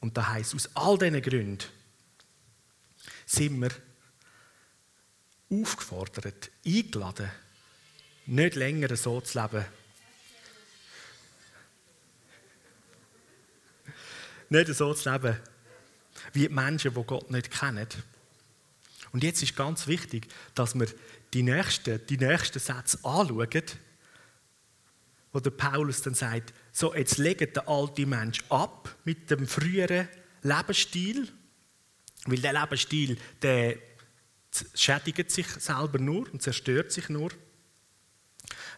Und 0.00 0.16
da 0.16 0.28
heißt 0.28 0.54
aus 0.54 0.68
all 0.74 0.98
diesen 0.98 1.22
Gründen 1.22 1.58
sind 3.28 3.60
wir 3.60 3.70
aufgefordert, 5.50 6.50
eingeladen, 6.64 7.30
nicht 8.26 8.56
länger 8.56 8.94
so 8.96 9.20
zu 9.20 9.40
leben. 9.40 9.64
Nicht 14.50 14.74
so 14.74 14.94
zu 14.94 15.10
leben, 15.10 15.38
wie 16.32 16.48
die 16.48 16.54
Menschen, 16.54 16.94
die 16.94 17.02
Gott 17.04 17.30
nicht 17.30 17.50
kennen. 17.50 17.88
Und 19.12 19.24
jetzt 19.24 19.42
ist 19.42 19.56
ganz 19.56 19.86
wichtig, 19.86 20.28
dass 20.54 20.74
wir 20.74 20.88
die 21.32 21.42
nächsten, 21.42 22.06
die 22.06 22.18
nächsten 22.18 22.58
Sätze 22.58 22.98
anschauen, 23.02 23.62
wo 25.32 25.40
der 25.40 25.50
Paulus 25.50 26.02
dann 26.02 26.14
sagt, 26.14 26.52
so 26.72 26.94
jetzt 26.94 27.18
legt 27.18 27.56
der 27.56 27.68
alte 27.68 28.06
Mensch 28.06 28.40
ab 28.48 28.94
mit 29.04 29.30
dem 29.30 29.46
früheren 29.46 30.08
Lebensstil, 30.42 31.28
weil 32.26 32.38
der 32.38 32.52
Lebensstil, 32.52 33.18
der 33.42 33.76
schädigt 34.74 35.30
sich 35.30 35.46
selber 35.46 35.98
nur 35.98 36.32
und 36.32 36.42
zerstört 36.42 36.92
sich 36.92 37.08
nur, 37.08 37.30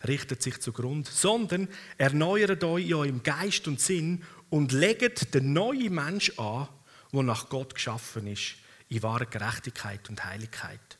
richtet 0.07 0.43
sich 0.43 0.61
zugrunde, 0.61 1.11
sondern 1.11 1.69
erneuert 1.99 2.65
euch 2.65 2.87
in 2.87 2.95
eurem 2.95 3.23
Geist 3.23 3.69
und 3.69 3.81
Sinn 3.81 4.25
und 4.49 4.73
legt 4.73 5.35
den 5.35 5.53
neuen 5.53 5.95
Mensch 5.95 6.39
an, 6.39 6.69
der 7.12 7.23
nach 7.23 7.49
Gott 7.49 7.75
geschaffen 7.75 8.27
ist, 8.27 8.57
in 8.89 9.03
wahrer 9.03 9.27
Gerechtigkeit 9.27 10.09
und 10.09 10.25
Heiligkeit. 10.25 10.99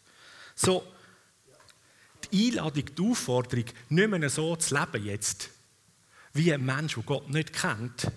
So, 0.55 0.87
die 2.31 2.49
Einladung, 2.49 2.85
die 2.97 3.03
Aufforderung, 3.03 3.65
nicht 3.89 4.11
mehr 4.11 4.31
so 4.31 4.55
zu 4.57 4.75
leben 4.75 5.05
jetzt, 5.05 5.51
wie 6.33 6.53
ein 6.53 6.65
Mensch, 6.65 6.95
der 6.95 7.03
Gott 7.03 7.29
nicht 7.29 7.53
kennt, 7.53 8.11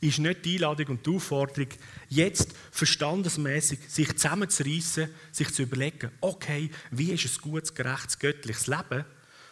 ist 0.00 0.18
nicht 0.18 0.44
die 0.44 0.54
Einladung 0.54 0.96
und 0.96 1.06
die 1.06 1.10
Aufforderung, 1.10 1.68
jetzt 2.14 2.54
verstandesmäßig 2.70 3.78
sich 3.88 4.16
zusammenzureißen, 4.16 5.08
sich 5.32 5.52
zu 5.52 5.62
überlegen, 5.62 6.10
okay, 6.20 6.70
wie 6.90 7.12
ist 7.12 7.24
ein 7.24 7.50
gutes, 7.50 7.74
gerechtes, 7.74 8.18
göttliches 8.18 8.66
Leben, 8.66 9.04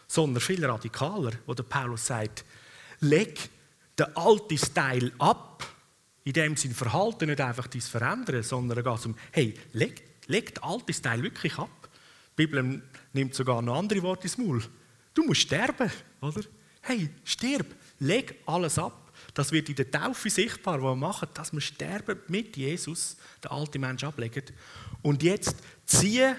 sondern 0.06 0.40
viel 0.40 0.64
radikaler, 0.64 1.32
wo 1.46 1.54
der 1.54 1.62
Paulus 1.64 2.06
sagt, 2.06 2.44
leg 3.00 3.50
den 3.98 4.16
alten 4.16 4.58
Style 4.58 5.12
ab 5.18 5.52
in 6.24 6.32
dem 6.32 6.56
sein 6.56 6.72
Verhalten 6.72 7.28
nicht 7.28 7.40
einfach 7.40 7.66
dies 7.66 7.88
verändern, 7.88 8.42
sondern 8.42 8.78
es 8.78 8.84
geht 8.84 9.06
um, 9.06 9.16
hey, 9.32 9.54
leg, 9.72 10.02
leg 10.26 10.54
das 10.54 10.64
alte 10.64 11.02
Teil 11.02 11.22
wirklich 11.22 11.58
ab. 11.58 11.88
Die 12.38 12.46
Bibel 12.46 12.82
nimmt 13.12 13.34
sogar 13.34 13.60
noch 13.60 13.76
andere 13.76 14.02
Worte 14.02 14.24
ins 14.24 14.38
Maul. 14.38 14.62
Du 15.14 15.24
musst 15.24 15.42
sterben, 15.42 15.90
oder? 16.20 16.42
Hey, 16.80 17.10
stirb, 17.24 17.66
leg 17.98 18.36
alles 18.46 18.78
ab. 18.78 19.11
Das 19.34 19.50
wird 19.50 19.68
in 19.68 19.76
der 19.76 19.90
Taufe 19.90 20.28
sichtbar, 20.28 20.80
wo 20.82 20.90
wir 20.90 20.96
machen, 20.96 21.28
dass 21.34 21.52
wir 21.52 21.60
sterben 21.60 22.20
mit 22.28 22.56
Jesus, 22.56 23.16
den 23.42 23.50
alten 23.50 23.80
Mensch 23.80 24.04
ablegen. 24.04 24.44
Und 25.00 25.22
jetzt 25.22 25.56
ziehe 25.86 26.36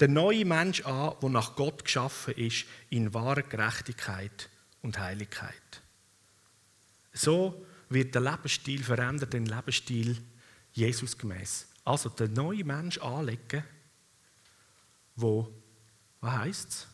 den 0.00 0.12
neuen 0.14 0.48
Mensch 0.48 0.84
an, 0.84 1.14
der 1.20 1.28
nach 1.28 1.56
Gott 1.56 1.84
geschaffen 1.84 2.34
ist, 2.34 2.66
in 2.88 3.12
wahrer 3.12 3.42
Gerechtigkeit 3.42 4.48
und 4.82 4.98
Heiligkeit. 4.98 5.82
So 7.12 7.66
wird 7.88 8.14
der 8.14 8.22
Lebensstil 8.22 8.82
verändert, 8.82 9.32
den 9.32 9.46
Lebensstil 9.46 10.16
Jesus 10.72 11.16
gemäß. 11.18 11.66
Also 11.84 12.08
den 12.08 12.32
neuen 12.34 12.66
Mensch 12.66 12.98
anlegen, 12.98 13.64
wo, 15.16 15.52
was 16.20 16.32
heißt 16.32 16.68
es? 16.68 16.86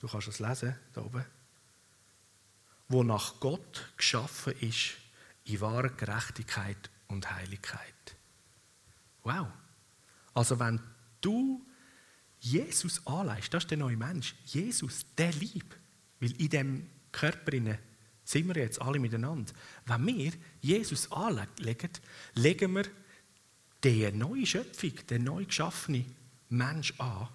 Du 0.00 0.08
kannst 0.08 0.28
es 0.28 0.40
lesen, 0.40 0.74
da 0.92 1.02
oben. 1.02 1.24
Wo 2.92 3.02
nach 3.02 3.40
Gott 3.40 3.92
geschaffen 3.96 4.52
ist, 4.60 4.98
in 5.44 5.60
wahrer 5.60 5.88
Gerechtigkeit 5.88 6.90
und 7.08 7.30
Heiligkeit. 7.30 8.16
Wow. 9.22 9.48
Also 10.34 10.58
wenn 10.58 10.78
du 11.20 11.64
Jesus 12.38 13.06
anleist, 13.06 13.54
das 13.54 13.64
ist 13.64 13.70
der 13.70 13.78
neue 13.78 13.96
Mensch. 13.96 14.34
Jesus, 14.44 15.06
der 15.16 15.32
Lieb. 15.32 15.74
Weil 16.20 16.32
in 16.32 16.48
dem 16.50 16.90
Körper 17.12 17.52
sind 18.24 18.48
wir 18.48 18.62
jetzt 18.62 18.80
alle 18.80 18.98
miteinander. 18.98 19.52
Wenn 19.86 20.06
wir 20.06 20.32
Jesus 20.60 21.10
anlegen, 21.10 21.90
legen 22.34 22.74
wir 22.74 22.84
die 23.84 24.10
neue 24.12 24.46
Schöpfung, 24.46 24.94
den 25.08 25.24
neu 25.24 25.44
geschaffenen 25.44 26.14
Mensch 26.48 26.92
an. 26.98 27.28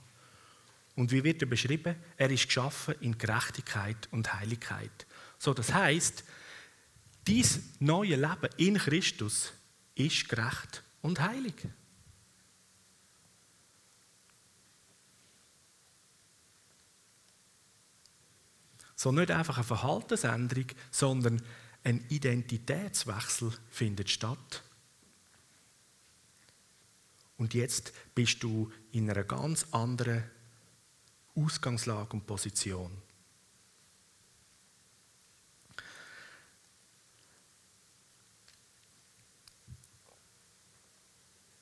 Und 0.95 1.11
wie 1.11 1.23
wird 1.23 1.41
er 1.41 1.47
beschrieben? 1.47 1.95
Er 2.15 2.29
ist 2.31 2.47
geschaffen 2.47 2.95
in 3.01 3.17
Gerechtigkeit 3.17 4.07
und 4.11 4.33
Heiligkeit. 4.33 5.05
So, 5.39 5.53
das 5.53 5.74
heißt, 5.74 6.24
dies 7.27 7.60
neue 7.79 8.15
Leben 8.15 8.50
in 8.58 8.77
Christus 8.77 9.53
ist 9.96 10.29
gerecht 10.29 10.84
und 11.01 11.20
heilig. 11.20 11.56
So 18.96 19.12
nicht 19.12 19.29
einfach 19.29 19.58
eine 19.58 19.63
Verhaltensänderung, 19.63 20.65
sondern 20.89 21.41
ein 21.84 22.03
Identitätswechsel 22.10 23.53
findet 23.70 24.10
statt. 24.10 24.63
Und 27.38 27.53
jetzt 27.53 27.94
bist 28.15 28.41
du 28.41 28.72
in 28.91 29.10
einer 29.10 29.24
ganz 29.24 29.67
anderen 29.72 30.24
Ausgangslage 31.36 32.13
und 32.13 32.25
Position. 32.25 32.91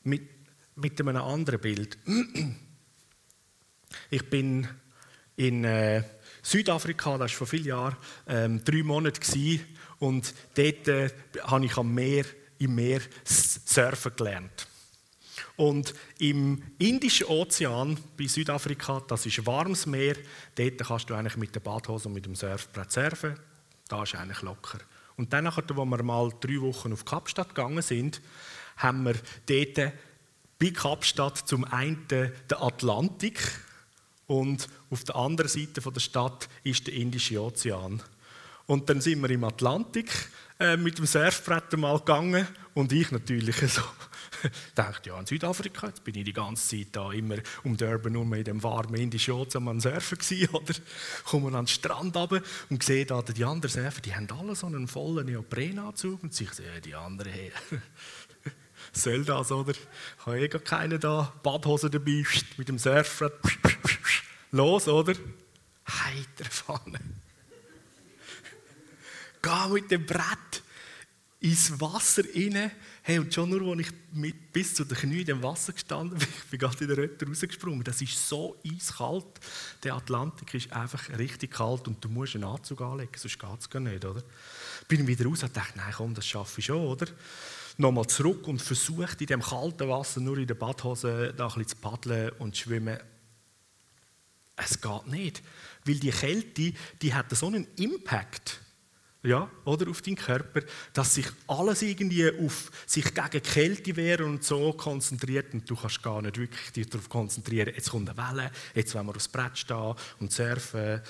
Mit, 0.06 0.30
mit 0.76 1.00
einem 1.02 1.18
anderen 1.18 1.60
Bild. 1.60 1.98
Ich 4.10 4.30
bin 4.30 4.68
in 5.36 5.64
äh, 5.64 6.04
Südafrika, 6.44 7.18
das 7.18 7.32
war 7.32 7.38
vor 7.40 7.48
vielen 7.48 7.66
Jahren, 7.66 7.98
ähm, 8.28 8.64
drei 8.64 8.84
Monate 8.84 9.20
gewesen, 9.20 9.66
und 9.98 10.34
dort 10.54 10.88
äh, 10.88 11.10
habe 11.44 11.66
ich 11.66 11.76
am 11.76 11.94
Meer, 11.94 12.26
im 12.60 12.76
Meer 12.76 13.02
surfen 13.24 14.12
gelernt. 14.16 14.68
Und 15.56 15.96
im 16.20 16.62
Indischen 16.78 17.28
Ozean 17.28 17.98
bei 18.16 18.28
Südafrika, 18.28 19.02
das 19.08 19.26
ist 19.26 19.46
warmes 19.46 19.88
Meer, 19.88 20.18
dort 20.54 20.78
kannst 20.86 21.10
du 21.10 21.16
eigentlich 21.16 21.38
mit 21.38 21.56
der 21.56 21.62
Badhose 21.62 22.10
und 22.10 22.14
mit 22.14 22.26
dem 22.26 22.36
Surfbrett 22.36 22.92
surfen. 22.92 23.40
Da 23.88 24.04
ist 24.04 24.14
eigentlich 24.14 24.44
locker. 24.44 24.80
Und 25.18 25.34
dann, 25.34 25.48
als 25.48 25.58
wir 25.58 26.04
mal 26.04 26.32
drei 26.42 26.62
Wochen 26.62 26.94
auf 26.94 27.06
Kapstadt 27.06 27.56
gegangen 27.56 27.82
sind, 27.82 28.22
haben 28.78 29.04
wir 29.04 29.16
dort 29.46 29.94
bei 30.60 30.70
Kapstadt 30.70 31.38
zum 31.38 31.64
einen 31.66 32.08
den 32.08 32.32
Atlantik 32.50 33.40
und 34.28 34.68
auf 34.90 35.04
der 35.04 35.16
anderen 35.16 35.50
Seite 35.50 35.82
der 35.82 36.00
Stadt 36.00 36.50
ist 36.64 36.88
der 36.88 36.94
Indische 36.94 37.42
Ozean. 37.42 38.02
Und 38.68 38.90
dann 38.90 39.02
sind 39.02 39.22
wir 39.22 39.30
im 39.30 39.44
Atlantik 39.44 40.10
äh, 40.60 40.76
mit 40.76 40.98
dem 40.98 41.06
Surfbrett 41.06 41.78
mal 41.78 42.00
gegangen 42.00 42.48
und 42.74 42.92
ich 42.92 43.12
natürlich 43.12 43.58
so 43.58 43.82
dachte, 44.76 45.10
ja, 45.10 45.20
in 45.20 45.26
Südafrika, 45.28 45.88
jetzt 45.88 46.04
bin 46.04 46.16
ich 46.16 46.24
die 46.24 46.34
ganze 46.34 46.78
Zeit 46.78 46.88
da 46.94 47.12
immer 47.12 47.36
um 47.64 47.78
Durban 47.78 48.14
nur 48.14 48.36
in 48.36 48.44
dem 48.44 48.64
warmen 48.64 48.96
Indischen 48.96 49.36
Ozean 49.36 49.68
am 49.68 49.80
Surfen 49.80 50.18
gewesen, 50.18 50.50
oder? 50.56 50.74
Kommen 51.26 51.54
an 51.54 51.66
den 51.66 51.68
Strand 51.68 52.16
runter 52.16 52.42
und 52.72 52.82
sehe 52.82 53.06
da 53.06 53.22
die 53.22 53.46
anderen 53.46 53.70
Surfer, 53.70 54.02
die 54.02 54.16
haben 54.16 54.28
alle 54.32 54.56
so 54.56 54.66
einen 54.66 54.88
vollen 54.88 55.28
Neoprenanzug 55.28 56.24
und 56.24 56.42
ich 56.42 56.52
sehe, 56.52 56.82
die 56.82 56.96
anderen, 56.96 57.32
hey, 57.32 57.52
soll 58.96 59.26
das, 59.26 59.52
oder? 59.52 59.72
Ich 59.72 60.26
habe 60.26 60.40
eh 60.40 60.48
gar 60.48 60.62
keinen 60.62 61.00
da, 61.00 61.34
Badhose 61.44 61.90
dabei, 61.90 62.24
mit 62.58 62.68
dem 62.68 62.78
Surfbrett, 62.78 63.34
los, 64.52 64.88
oder? 64.88 65.14
Heiter 65.88 66.46
Pfanne. 66.46 67.00
Geh 69.42 69.74
mit 69.74 69.92
dem 69.92 70.06
Brett 70.06 70.64
ins 71.40 71.80
Wasser 71.80 72.24
rein. 72.34 72.72
Hey, 73.04 73.20
und 73.20 73.32
schon 73.32 73.52
nur, 73.52 73.72
als 73.72 73.82
ich 73.82 73.94
mit, 74.14 74.52
bis 74.52 74.74
zu 74.74 74.84
den 74.84 74.98
Knien 74.98 75.26
dem 75.26 75.44
Wasser 75.44 75.74
gestanden 75.74 76.18
bin, 76.18 76.28
ich 76.44 76.50
bin 76.50 76.60
gerade 76.60 76.78
in 76.80 76.88
der 76.88 76.98
Rötter 76.98 77.28
rausgesprungen. 77.28 77.84
Das 77.84 78.02
ist 78.02 78.28
so 78.28 78.60
eiskalt. 78.66 79.28
Der 79.84 79.94
Atlantik 79.94 80.56
ist 80.56 80.74
einfach 80.74 81.08
richtig 81.10 81.52
kalt 81.52 81.88
und 81.88 82.04
du 82.04 82.10
musst 82.10 82.34
einen 82.34 82.46
Anzug 82.46 82.82
anlegen, 82.82 83.12
sonst 83.16 83.38
geht 83.38 83.60
es 83.60 83.70
gar 83.70 83.80
nicht, 83.80 84.04
oder? 84.04 84.24
Bin 84.88 85.02
ich 85.02 85.08
wieder 85.08 85.30
raus 85.30 85.44
und 85.44 85.56
dachte, 85.56 85.78
nein, 85.78 85.94
komm, 85.96 86.16
das 86.16 86.26
schaffe 86.26 86.60
ich 86.60 86.66
schon, 86.66 86.82
oder? 86.82 87.06
Nochmal 87.78 88.08
zurück 88.08 88.48
und 88.48 88.62
versucht 88.62 89.20
in 89.22 89.28
dem 89.28 89.42
kalten 89.42 89.90
Wasser 89.90 90.22
nur 90.22 90.38
in 90.38 90.48
der 90.48 90.56
Badhose 90.56 91.34
da 91.36 91.48
ein 91.48 91.68
zu 91.68 91.76
paddeln 91.76 92.32
und 92.40 92.56
zu 92.56 92.64
schwimmen. 92.64 92.98
Es 94.56 94.80
geht 94.80 95.08
nicht, 95.08 95.44
weil 95.84 95.96
die 95.96 96.12
Kälte, 96.12 96.74
die 97.02 97.14
hat 97.14 97.36
so 97.36 97.48
einen 97.48 97.68
Impact 97.76 98.62
ja, 99.26 99.50
oder 99.66 99.90
auf 99.90 100.02
deinen 100.02 100.16
Körper, 100.16 100.62
dass 100.94 101.16
sich 101.16 101.26
alles 101.48 101.82
irgendwie 101.82 102.30
auf 102.40 102.72
sich 102.86 103.14
gegen 103.14 103.42
Kälte 103.42 103.96
wehren 103.96 104.26
und 104.26 104.44
so 104.44 104.74
konzentriert 104.74 105.54
und 105.54 105.70
du 105.70 105.76
kannst 105.76 106.04
gar 106.04 106.22
nicht 106.22 106.38
wirklich 106.38 106.72
dich 106.72 106.90
darauf 106.90 107.10
konzentrieren, 107.10 107.74
jetzt 107.76 107.90
kommt 107.90 108.10
eine 108.10 108.18
Welle, 108.18 108.52
jetzt 108.76 108.94
wollen 108.94 109.08
wir 109.08 109.16
aufs 109.16 109.28
Brett 109.28 109.58
stehen 109.58 109.96
und 110.20 110.32
surfen. 110.32 111.02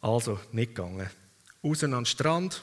Also, 0.00 0.38
nicht 0.52 0.74
gegangen. 0.74 1.08
Raus 1.64 1.84
an 1.84 1.92
den 1.92 2.06
Strand, 2.06 2.62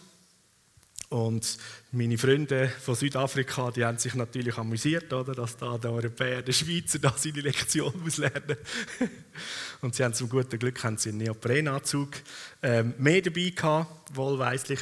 und 1.14 1.60
meine 1.92 2.18
Freunde 2.18 2.70
von 2.70 2.96
Südafrika, 2.96 3.70
die 3.70 3.86
haben 3.86 4.00
sich 4.00 4.16
natürlich 4.16 4.58
amüsiert, 4.58 5.14
oder, 5.14 5.36
dass 5.36 5.56
da 5.56 5.78
der 5.78 5.92
Europäer, 5.92 6.42
der 6.42 6.54
Schweizer, 6.54 6.98
da 6.98 7.14
seine 7.16 7.42
Lektion 7.42 7.94
muss. 8.04 8.20
Und 9.82 9.94
sie 9.94 10.04
haben 10.04 10.16
zum 10.16 10.28
guten 10.28 10.58
Glück 10.58 10.84
haben 10.84 10.98
sie 10.98 11.10
einen 11.10 11.20
Neoprenanzug 11.20 12.10
ähm, 12.64 12.96
mehr 12.98 13.22
dabei 13.22 13.52
gehabt, 13.56 14.16
wohlweislich. 14.16 14.80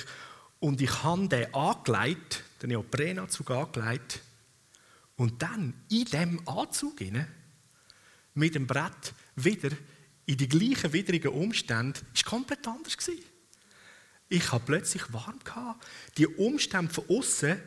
Und 0.62 0.80
ich 0.80 1.04
habe 1.04 1.28
den 1.28 1.54
angelegt, 1.54 2.46
den 2.62 2.70
Neoprenanzug 2.70 3.52
angelegt. 3.52 4.22
Und 5.18 5.42
dann 5.42 5.74
in 5.90 6.06
diesem 6.06 6.48
Anzug 6.48 7.02
rein, 7.02 7.28
mit 8.36 8.56
dem 8.56 8.68
Brett 8.68 9.14
wieder 9.36 9.72
in 10.28 10.38
die 10.38 10.48
gleichen 10.48 10.94
widrigen 10.94 11.32
Umstände, 11.32 12.00
war 12.00 12.24
komplett 12.24 12.66
anders 12.66 12.96
gewesen. 12.96 13.31
Ich 14.32 14.54
habe 14.54 14.64
plötzlich 14.66 15.12
warm 15.12 15.40
gehabt. 15.44 15.86
Die 16.18 16.26
Umstände 16.26 16.94
von 16.94 17.04
außen, 17.10 17.58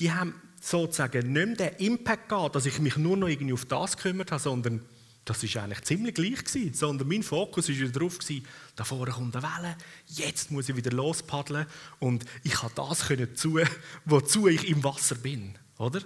die 0.00 0.10
haben 0.10 0.34
sozusagen 0.58 1.34
nicht 1.34 1.58
mehr 1.58 1.70
den 1.70 1.86
Impact 1.86 2.30
gehabt, 2.30 2.56
dass 2.56 2.64
ich 2.64 2.78
mich 2.78 2.96
nur 2.96 3.18
noch 3.18 3.28
irgendwie 3.28 3.52
auf 3.52 3.66
das 3.66 3.98
gekümmert 3.98 4.32
habe, 4.32 4.42
sondern 4.42 4.80
das 5.26 5.42
ist 5.42 5.54
eigentlich 5.58 5.82
ziemlich 5.82 6.14
gleich 6.14 6.42
gewesen. 6.42 6.72
Sondern 6.72 7.08
mein 7.08 7.22
Fokus 7.22 7.68
war 7.68 7.88
darauf 7.88 8.18
gewesen, 8.18 8.46
da 8.74 8.84
vorne 8.84 9.12
kommt 9.12 9.36
eine 9.36 9.44
Welle, 9.44 9.76
jetzt 10.06 10.50
muss 10.50 10.70
ich 10.70 10.76
wieder 10.76 10.92
lospaddeln 10.92 11.66
und 11.98 12.24
ich 12.42 12.62
habe 12.62 12.72
das 12.74 13.08
können 13.08 13.36
tun, 13.36 13.68
wozu 14.06 14.48
ich 14.48 14.66
im 14.66 14.82
Wasser 14.82 15.16
bin, 15.16 15.58
oder? 15.76 16.00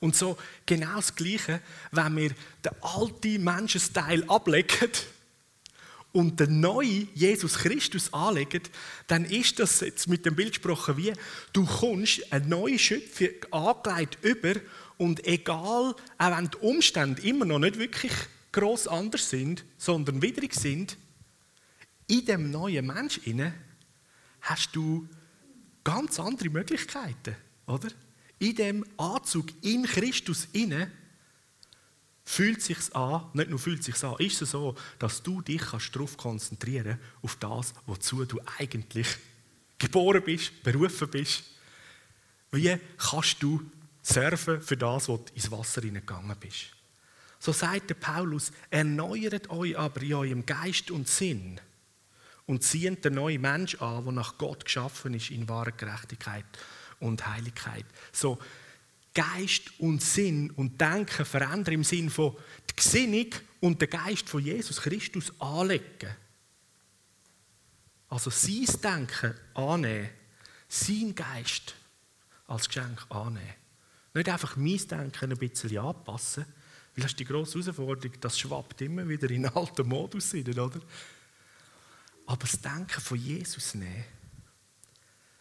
Und 0.00 0.16
so 0.16 0.36
genau 0.66 0.96
das 0.96 1.14
Gleiche, 1.14 1.60
wenn 1.92 2.16
wir 2.16 2.30
den 2.64 2.72
alten 2.82 3.44
Menschenstyle 3.44 4.24
ablegen 4.28 4.90
und 6.16 6.40
den 6.40 6.60
neuen 6.60 7.08
Jesus 7.12 7.58
Christus 7.58 8.10
anlegen, 8.14 8.62
dann 9.06 9.26
ist 9.26 9.58
das 9.58 9.80
jetzt 9.80 10.08
mit 10.08 10.24
dem 10.24 10.34
Bild 10.34 10.54
gesprochen 10.54 10.96
wie, 10.96 11.12
du 11.52 11.66
kommst 11.66 12.32
eine 12.32 12.46
neue 12.46 12.78
Schöpfung 12.78 13.34
angelegt 13.50 14.16
über 14.22 14.54
und 14.96 15.26
egal, 15.26 15.94
auch 16.16 16.36
wenn 16.38 16.48
die 16.48 16.56
Umstände 16.56 17.20
immer 17.20 17.44
noch 17.44 17.58
nicht 17.58 17.78
wirklich 17.78 18.12
groß 18.52 18.88
anders 18.88 19.28
sind, 19.28 19.66
sondern 19.76 20.22
widrig 20.22 20.54
sind, 20.54 20.96
in 22.06 22.24
dem 22.24 22.50
neuen 22.50 22.86
Mensch 22.86 23.18
inne 23.24 23.52
hast 24.40 24.74
du 24.74 25.06
ganz 25.84 26.18
andere 26.18 26.48
Möglichkeiten, 26.48 27.36
oder? 27.66 27.88
In 28.38 28.54
dem 28.54 28.86
Anzug 28.96 29.48
in 29.60 29.82
Christus 29.82 30.48
inne 30.54 30.90
fühlt 32.26 32.60
sich's 32.60 32.90
an, 32.90 33.22
nicht 33.32 33.48
nur 33.48 33.58
fühlt 33.58 33.84
sich's 33.84 34.04
an, 34.04 34.16
ist 34.18 34.42
es 34.42 34.50
so, 34.50 34.74
dass 34.98 35.22
du 35.22 35.40
dich 35.40 35.62
kannst 35.62 35.94
darauf 35.94 36.16
konzentrieren 36.16 36.98
auf 37.22 37.36
das, 37.36 37.72
wozu 37.86 38.24
du 38.24 38.40
eigentlich 38.58 39.06
geboren 39.78 40.22
bist, 40.22 40.62
berufen 40.62 41.08
bist. 41.08 41.44
Wie 42.50 42.76
kannst 42.98 43.42
du 43.42 43.62
surfen 44.02 44.60
für 44.60 44.76
das, 44.76 45.08
wo 45.08 45.18
du 45.18 45.32
ins 45.34 45.50
Wasser 45.50 45.82
hineingegangen 45.82 46.36
bist? 46.38 46.66
So 47.38 47.52
sagt 47.52 47.90
der 47.90 47.94
Paulus, 47.94 48.50
erneuert 48.70 49.48
euch 49.50 49.78
aber 49.78 50.02
in 50.02 50.14
eurem 50.14 50.46
Geist 50.46 50.90
und 50.90 51.08
Sinn 51.08 51.60
und 52.46 52.64
zieht 52.64 53.04
den 53.04 53.14
neuen 53.14 53.40
Mensch 53.40 53.76
an, 53.80 54.02
der 54.02 54.12
nach 54.12 54.36
Gott 54.36 54.64
geschaffen 54.64 55.14
ist 55.14 55.30
in 55.30 55.48
wahrer 55.48 55.72
Gerechtigkeit 55.72 56.44
und 56.98 57.24
Heiligkeit. 57.24 57.86
So 58.10 58.38
Geist 59.16 59.72
und 59.78 60.02
Sinn 60.02 60.50
und 60.50 60.78
Denken 60.78 61.24
verändern 61.24 61.74
im 61.74 61.84
Sinn 61.84 62.10
von 62.10 62.36
die 62.70 62.76
Gesinnung 62.76 63.28
und 63.60 63.80
den 63.80 63.88
Geist 63.88 64.28
von 64.28 64.44
Jesus 64.44 64.80
Christus 64.80 65.32
anlegen. 65.40 66.14
Also 68.08 68.28
sein 68.28 68.66
Denken 68.82 69.34
annehmen, 69.54 70.10
sein 70.68 71.14
Geist 71.14 71.74
als 72.46 72.68
Geschenk 72.68 73.06
annehmen. 73.08 73.54
Nicht 74.12 74.28
einfach 74.28 74.54
mein 74.56 74.86
Denken 74.86 75.32
ein 75.32 75.38
bisschen 75.38 75.78
anpassen, 75.78 76.44
weil 76.94 77.02
das 77.02 77.12
ist 77.12 77.18
die 77.18 77.24
grosse 77.24 77.58
Herausforderung, 77.60 78.20
das 78.20 78.38
schwappt 78.38 78.82
immer 78.82 79.08
wieder 79.08 79.30
in 79.30 79.46
alten 79.46 79.88
Modus 79.88 80.34
rein, 80.34 80.48
oder? 80.58 80.80
Aber 82.26 82.46
das 82.46 82.60
Denken 82.60 83.00
von 83.00 83.18
Jesus 83.18 83.74
nehmen, 83.74 84.04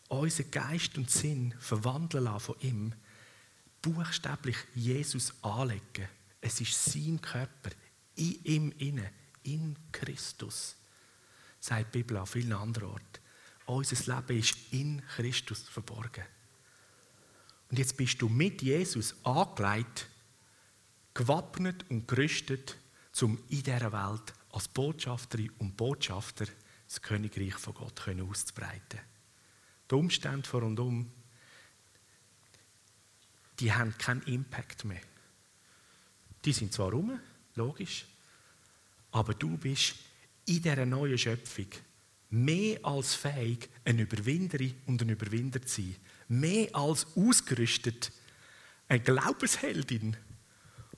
unseren 0.07 0.51
Geist 0.51 0.97
und 0.97 1.11
Sinn 1.11 1.53
verwandeln 1.59 2.23
lassen 2.23 2.39
von 2.39 2.55
ihm, 2.61 2.93
buchstäblich 3.85 4.57
Jesus 4.73 5.31
anlegen. 5.43 6.09
Es 6.41 6.59
ist 6.59 6.85
sein 6.85 7.21
Körper, 7.21 7.69
in 8.15 8.43
ihm 8.43 8.73
inne, 8.79 9.11
in 9.43 9.75
Christus. 9.91 10.75
Sagt 11.59 11.93
die 11.93 11.99
Bibel 11.99 12.17
an 12.17 12.25
vielen 12.25 12.53
anderen 12.53 12.89
Orten. 12.89 13.19
Unser 13.67 14.15
Leben 14.15 14.39
ist 14.39 14.55
in 14.71 15.01
Christus 15.15 15.61
verborgen. 15.69 16.25
Und 17.69 17.77
jetzt 17.77 17.95
bist 17.95 18.21
du 18.21 18.29
mit 18.29 18.61
Jesus 18.61 19.15
angelegt, 19.23 20.07
gewappnet 21.13 21.85
und 21.89 22.07
gerüstet, 22.07 22.77
um 23.21 23.37
in 23.49 23.63
dieser 23.63 23.91
Welt 23.91 24.33
als 24.51 24.67
Botschafterin 24.67 25.51
und 25.59 25.77
Botschafter 25.77 26.45
das 26.87 27.01
Königreich 27.01 27.55
von 27.55 27.73
Gott 27.73 28.07
auszubreiten. 28.07 28.99
Die 29.89 29.95
Umstände 29.95 30.47
vor 30.47 30.63
und 30.63 30.79
um 30.79 31.11
die 33.59 33.71
haben 33.71 33.97
keinen 33.97 34.21
Impact 34.23 34.85
mehr. 34.85 35.01
Die 36.43 36.53
sind 36.53 36.73
zwar 36.73 36.91
rum, 36.91 37.19
logisch, 37.55 38.05
aber 39.11 39.33
du 39.33 39.57
bist 39.57 39.95
in 40.45 40.61
dieser 40.61 40.85
neuen 40.85 41.17
Schöpfung 41.17 41.67
mehr 42.29 42.79
als 42.83 43.15
fähig, 43.15 43.69
eine 43.85 44.01
Überwinderin 44.03 44.75
und 44.85 45.01
ein 45.01 45.09
Überwinder 45.09 45.61
zu 45.61 45.81
sein. 45.81 45.95
Mehr 46.27 46.75
als 46.75 47.07
ausgerüstet, 47.15 48.11
eine 48.87 48.99
Glaubensheldin 48.99 50.17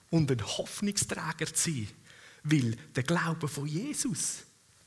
und 0.10 0.32
ein 0.32 0.42
Hoffnungsträger 0.42 1.54
zu 1.54 1.72
sein. 1.72 1.88
Weil 2.44 2.76
der 2.96 3.04
Glaube 3.04 3.48
von 3.48 3.68
Jesus 3.68 4.44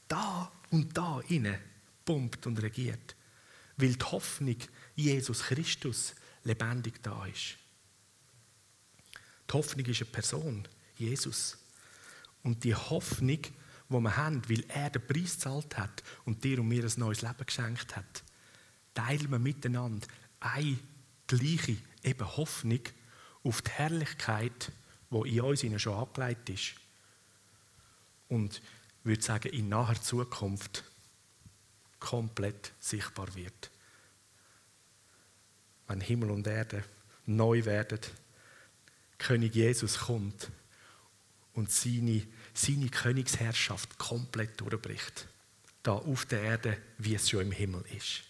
da 0.08 0.50
und 0.70 0.96
da 0.96 1.20
inne 1.28 1.58
pumpt 2.04 2.46
und 2.46 2.60
regiert. 2.62 3.14
Weil 3.76 3.94
die 3.94 4.04
Hoffnung 4.04 4.56
Jesus 4.96 5.42
Christus 5.42 6.14
lebendig 6.44 7.02
da 7.02 7.26
ist. 7.26 7.59
Die 9.50 9.56
Hoffnung 9.56 9.86
ist 9.86 10.02
eine 10.02 10.10
Person, 10.10 10.68
Jesus. 10.96 11.58
Und 12.42 12.62
die 12.62 12.74
Hoffnung, 12.74 13.42
die 13.42 13.50
wir 13.88 14.16
haben, 14.16 14.48
weil 14.48 14.64
er 14.68 14.90
den 14.90 15.04
Preis 15.04 15.34
gezahlt 15.34 15.76
hat 15.76 16.04
und 16.24 16.44
dir 16.44 16.60
und 16.60 16.68
mir 16.68 16.84
ein 16.84 16.92
neues 16.96 17.22
Leben 17.22 17.44
geschenkt 17.44 17.96
hat, 17.96 18.22
teilen 18.94 19.30
wir 19.30 19.40
miteinander 19.40 20.06
eine 20.38 20.78
gleiche 21.26 21.76
eben 22.02 22.36
Hoffnung 22.36 22.80
auf 23.42 23.62
die 23.62 23.70
Herrlichkeit, 23.70 24.72
die 25.10 25.36
in 25.36 25.40
uns 25.40 25.82
schon 25.82 25.94
angelegt 25.94 26.48
ist. 26.50 26.74
Und 28.28 28.58
ich 29.00 29.04
würde 29.04 29.22
sagen, 29.22 29.52
in 29.52 29.68
naher 29.68 30.00
Zukunft 30.00 30.84
komplett 31.98 32.72
sichtbar 32.78 33.34
wird. 33.34 33.70
Wenn 35.88 36.00
Himmel 36.00 36.30
und 36.30 36.46
Erde 36.46 36.84
neu 37.26 37.64
werden, 37.64 38.00
König 39.20 39.54
Jesus 39.54 39.98
kommt 39.98 40.50
und 41.52 41.70
seine, 41.70 42.26
seine 42.54 42.88
Königsherrschaft 42.88 43.98
komplett 43.98 44.60
durchbricht. 44.60 45.28
Da 45.82 45.92
auf 45.92 46.26
der 46.26 46.42
Erde, 46.42 46.78
wie 46.98 47.14
es 47.14 47.30
schon 47.30 47.42
im 47.42 47.52
Himmel 47.52 47.84
ist. 47.96 48.22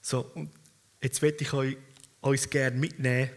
So, 0.00 0.20
und 0.34 0.50
jetzt 1.02 1.22
möchte 1.22 1.44
ich 1.44 1.52
euch, 1.52 1.76
uns 2.20 2.48
gerne 2.48 2.76
mitnehmen 2.76 3.30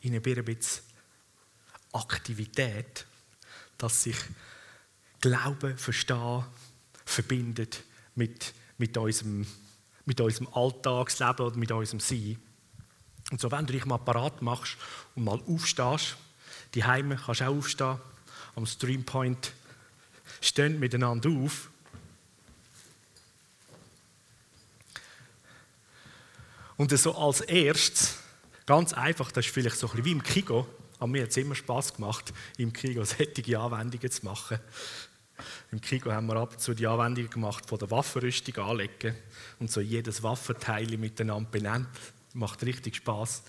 in 0.00 0.14
ein 0.14 0.22
bisschen 0.22 0.82
Aktivität, 1.92 3.06
dass 3.76 4.04
sich 4.04 4.16
Glauben, 5.20 5.76
Verstehen, 5.76 6.44
verbindet 7.08 7.82
mit, 8.14 8.52
mit, 8.76 8.96
unserem, 8.96 9.46
mit 10.04 10.20
unserem 10.20 10.48
Alltagsleben 10.52 11.46
oder 11.46 11.56
mit 11.56 11.72
unserem 11.72 12.00
Sein. 12.00 12.38
Und 13.30 13.40
so, 13.40 13.50
wenn 13.50 13.66
du 13.66 13.72
dich 13.72 13.84
mal 13.84 13.98
parat 13.98 14.42
machst 14.42 14.76
und 15.14 15.24
mal 15.24 15.40
aufstehst, 15.46 16.16
die 16.74 16.84
Heime 16.84 17.16
kannst 17.16 17.40
du 17.40 17.44
auch 17.44 17.56
aufstehen, 17.56 17.98
am 18.54 18.66
Streampoint 18.66 19.52
stehen 20.40 20.78
miteinander 20.78 21.30
auf. 21.30 21.70
Und 26.76 26.96
so 26.96 27.16
als 27.16 27.40
erstes, 27.40 28.18
ganz 28.66 28.92
einfach, 28.92 29.32
das 29.32 29.46
ist 29.46 29.52
vielleicht 29.52 29.76
so 29.76 29.88
ein 29.88 29.90
bisschen 29.90 30.04
wie 30.04 30.12
im 30.12 30.22
Kigo, 30.22 30.66
aber 30.98 31.08
mir 31.08 31.22
hat 31.22 31.30
es 31.30 31.36
immer 31.36 31.54
Spass 31.54 31.94
gemacht, 31.94 32.32
im 32.56 32.72
Kigo 32.72 33.04
solche 33.04 33.58
Anwendungen 33.58 34.10
zu 34.10 34.24
machen. 34.24 34.58
Im 35.70 35.80
Krigo 35.80 36.12
haben 36.12 36.26
wir 36.26 36.36
ab 36.36 36.52
und 36.52 36.60
zu 36.60 36.74
die 36.74 36.86
Anwendung 36.86 37.30
gemacht 37.30 37.66
von 37.66 37.78
der 37.78 37.90
Waffenrüstung 37.90 38.56
anlegen 38.56 39.14
und 39.58 39.70
so 39.70 39.80
jedes 39.80 40.22
Waffenteil 40.22 40.96
miteinander 40.98 41.50
benannt. 41.50 41.88
Macht 42.34 42.64
richtig 42.64 42.96
Spaß. 42.96 43.42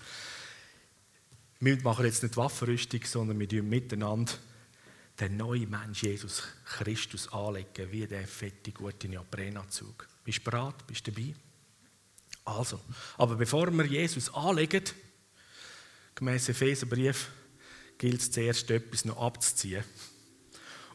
Wir 1.60 1.82
machen 1.82 2.06
jetzt 2.06 2.22
nicht 2.22 2.36
Waffenrüstung, 2.36 3.04
sondern 3.04 3.38
wir 3.38 3.48
tun 3.48 3.68
miteinander 3.68 4.32
den 5.20 5.36
neuen 5.36 5.68
Mensch 5.68 6.02
Jesus 6.02 6.42
Christus 6.64 7.30
anlegen, 7.32 7.92
wie 7.92 8.06
der 8.06 8.26
fette, 8.26 8.72
gute 8.72 9.08
Neoprenanzug. 9.08 10.08
Bist 10.24 10.38
du 10.38 10.50
bereit? 10.50 10.86
Bist 10.86 11.06
du 11.06 11.12
dabei? 11.12 11.34
Also, 12.44 12.80
aber 13.18 13.36
bevor 13.36 13.70
wir 13.70 13.84
Jesus 13.84 14.32
anlegen, 14.32 14.84
gemäß 16.14 16.48
Epheserbrief, 16.48 17.28
gilt 17.98 18.20
es 18.20 18.30
zuerst 18.30 18.70
etwas 18.70 19.04
noch 19.04 19.20
abzuziehen. 19.20 19.84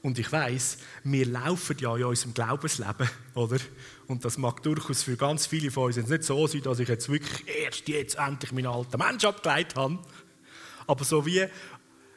Und 0.05 0.19
ich 0.19 0.31
weiß, 0.31 0.77
wir 1.03 1.25
laufen 1.25 1.77
ja 1.79 1.97
in 1.97 2.03
unserem 2.03 2.35
Glaubensleben, 2.35 3.09
oder? 3.33 3.57
Und 4.05 4.23
das 4.23 4.37
mag 4.37 4.61
durchaus 4.61 5.01
für 5.01 5.17
ganz 5.17 5.47
viele 5.47 5.71
von 5.71 5.85
uns 5.85 5.97
nicht 5.97 6.23
so 6.23 6.45
sein, 6.45 6.61
dass 6.61 6.77
ich 6.77 6.87
jetzt 6.87 7.09
wirklich 7.09 7.47
erst 7.47 7.87
jetzt 7.87 8.15
endlich 8.19 8.51
meinen 8.51 8.67
alten 8.67 8.99
Mensch 8.99 9.25
abgeleitet 9.25 9.75
habe. 9.75 9.97
Aber 10.85 11.03
so 11.03 11.25
wie 11.25 11.47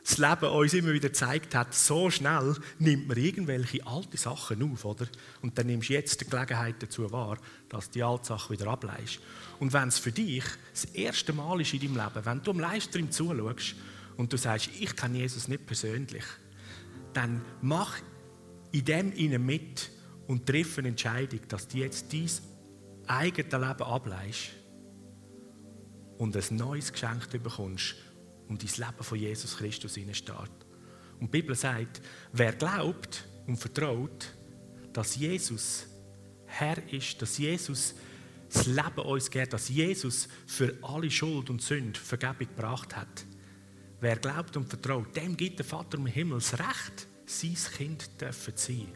das 0.04 0.18
Leben 0.18 0.50
uns 0.50 0.74
immer 0.74 0.92
wieder 0.92 1.08
gezeigt 1.08 1.54
hat, 1.54 1.74
so 1.74 2.10
schnell 2.10 2.56
nimmt 2.78 3.08
man 3.08 3.16
irgendwelche 3.16 3.86
alte 3.86 4.18
Sachen 4.18 4.70
auf, 4.70 4.84
oder? 4.84 5.06
Und 5.40 5.56
dann 5.56 5.68
nimmst 5.68 5.88
du 5.88 5.94
jetzt 5.94 6.20
die 6.20 6.28
Gelegenheit 6.28 6.74
dazu 6.80 7.10
wahr, 7.10 7.38
dass 7.70 7.88
die 7.88 8.02
alte 8.02 8.26
Sache 8.26 8.52
wieder 8.52 8.66
ableist. 8.66 9.18
Und 9.60 9.72
wenn 9.72 9.88
es 9.88 9.98
für 9.98 10.12
dich 10.12 10.44
das 10.74 10.84
erste 10.84 11.32
Mal 11.32 11.62
ist 11.62 11.72
in 11.72 11.80
deinem 11.80 12.04
Leben, 12.04 12.26
wenn 12.26 12.42
du 12.42 12.50
am 12.50 12.60
Livestream 12.60 13.10
zuschaust 13.10 13.76
und 14.18 14.30
du 14.30 14.36
sagst, 14.36 14.68
ich 14.78 14.94
kenne 14.94 15.20
Jesus 15.20 15.48
nicht 15.48 15.64
persönlich, 15.64 16.24
dann 17.18 17.44
mach 17.62 17.98
in 18.70 18.84
dem 18.84 19.12
ihnen 19.12 19.44
mit 19.44 19.90
und 20.28 20.46
triff 20.46 20.78
eine 20.78 20.88
Entscheidung, 20.88 21.40
dass 21.48 21.66
du 21.66 21.78
jetzt 21.78 22.12
dein 22.12 22.30
eigenes 23.08 23.52
Leben 23.52 23.82
ableist 23.82 24.50
und 26.18 26.36
ein 26.36 26.56
neues 26.56 26.92
Geschenk 26.92 27.28
bekommst 27.42 27.96
und 28.46 28.62
dein 28.62 28.86
Leben 28.86 29.02
von 29.02 29.18
Jesus 29.18 29.56
Christus 29.56 29.96
hineinsteht. 29.96 30.36
Und 31.18 31.34
die 31.34 31.40
Bibel 31.40 31.56
sagt, 31.56 32.00
wer 32.32 32.52
glaubt 32.52 33.26
und 33.48 33.56
vertraut, 33.56 34.32
dass 34.92 35.16
Jesus 35.16 35.86
Herr 36.46 36.80
ist, 36.92 37.20
dass 37.20 37.36
Jesus 37.36 37.96
das 38.48 38.66
Leben 38.66 39.00
uns 39.04 39.28
gibt, 39.28 39.52
dass 39.52 39.68
Jesus 39.68 40.28
für 40.46 40.72
alle 40.82 41.10
Schuld 41.10 41.50
und 41.50 41.62
Sünde 41.62 41.98
Vergebung 41.98 42.46
gebracht 42.46 42.94
hat, 42.94 43.26
wer 44.00 44.16
glaubt 44.16 44.56
und 44.56 44.68
vertraut, 44.68 45.14
dem 45.16 45.36
gibt 45.36 45.58
der 45.58 45.66
Vater 45.66 45.98
im 45.98 46.06
Himmel 46.06 46.38
das 46.38 46.54
Recht, 46.54 47.08
sein 47.26 47.56
Kind 47.76 48.10
zu 48.18 48.52
sein. 48.54 48.88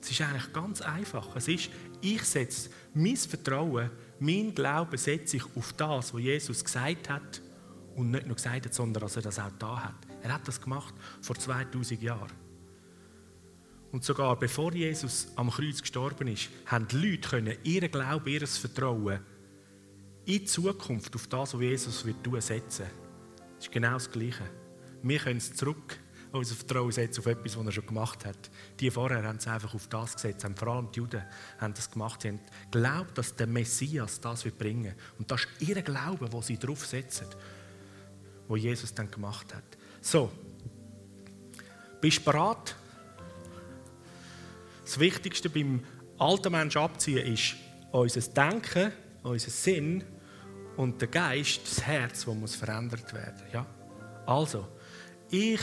Es 0.00 0.10
ist 0.10 0.20
eigentlich 0.20 0.52
ganz 0.52 0.82
einfach. 0.82 1.34
Es 1.34 1.48
ist, 1.48 1.70
ich 2.02 2.22
setze 2.24 2.68
mein 2.92 3.16
Vertrauen, 3.16 3.90
mein 4.18 4.54
Glauben 4.54 4.98
setze 4.98 5.38
ich 5.38 5.56
auf 5.56 5.72
das, 5.72 6.12
was 6.12 6.20
Jesus 6.20 6.62
gesagt 6.62 7.08
hat 7.08 7.40
und 7.96 8.10
nicht 8.10 8.26
nur 8.26 8.36
gesagt 8.36 8.66
hat, 8.66 8.74
sondern 8.74 9.02
dass 9.02 9.16
er 9.16 9.22
das 9.22 9.38
auch 9.38 9.52
da 9.58 9.84
hat. 9.84 9.94
Er 10.22 10.34
hat 10.34 10.46
das 10.46 10.60
gemacht 10.60 10.94
vor 11.22 11.36
2000 11.36 12.02
Jahren. 12.02 12.32
Und 13.92 14.04
sogar 14.04 14.38
bevor 14.38 14.74
Jesus 14.74 15.28
am 15.36 15.50
Kreuz 15.50 15.80
gestorben 15.80 16.28
ist, 16.28 16.50
haben 16.66 16.88
die 16.88 16.96
Leute 16.96 17.28
können 17.28 17.56
ihren 17.62 17.90
Glauben, 17.90 18.28
ihr 18.28 18.46
Vertrauen 18.46 19.20
in 20.26 20.38
die 20.38 20.44
Zukunft 20.44 21.14
auf 21.14 21.26
das, 21.28 21.54
was 21.54 21.60
Jesus 21.60 22.04
wird 22.04 22.22
tun, 22.24 22.40
setzen. 22.40 23.03
Das 23.56 23.66
ist 23.66 23.72
genau 23.72 23.94
das 23.94 24.10
Gleiche. 24.10 24.44
Wir 25.02 25.18
können 25.18 25.38
es 25.38 25.54
zurück 25.54 25.98
unser 26.38 26.54
Vertrauen 26.54 26.90
setzen 26.90 27.20
auf 27.20 27.26
etwas, 27.26 27.56
was 27.56 27.66
er 27.66 27.72
schon 27.72 27.86
gemacht 27.86 28.24
hat. 28.24 28.50
Die 28.80 28.90
vorher 28.90 29.22
haben 29.22 29.36
es 29.36 29.46
einfach 29.46 29.74
auf 29.74 29.86
das 29.88 30.14
gesetzt, 30.14 30.44
haben 30.44 30.56
vor 30.56 30.68
allem 30.68 30.90
die 30.90 30.98
Juden 30.98 31.22
haben 31.58 31.74
das 31.74 31.90
gemacht. 31.90 32.22
Sie 32.22 32.28
haben 32.28 32.40
geglaubt, 32.70 33.16
dass 33.16 33.34
der 33.36 33.46
Messias 33.46 34.20
das 34.20 34.44
wird 34.44 34.58
bringen. 34.58 34.94
Und 35.18 35.30
das 35.30 35.42
ist 35.58 35.68
ihr 35.68 35.80
Glaube, 35.82 36.32
wo 36.32 36.42
sie 36.42 36.58
drauf 36.58 36.84
setzen, 36.86 37.26
wo 38.48 38.56
Jesus 38.56 38.92
dann 38.94 39.10
gemacht 39.10 39.54
hat. 39.54 39.64
So, 40.00 40.30
bist 42.00 42.18
du 42.18 42.24
bereit? 42.24 42.74
Das 44.84 44.98
Wichtigste 44.98 45.48
beim 45.48 45.82
alten 46.18 46.52
Menschen 46.52 46.80
abziehen 46.80 47.32
ist 47.32 47.56
unser 47.92 48.20
Denken, 48.20 48.92
unser 49.22 49.50
Sinn 49.50 50.04
und 50.76 51.00
der 51.00 51.08
Geist, 51.08 51.60
das 51.64 51.82
Herz, 51.82 52.24
das 52.24 52.34
muss 52.34 52.54
verändert 52.54 53.12
werden. 53.12 53.42
Ja? 53.52 53.66
Also, 54.26 54.66
ich 55.30 55.60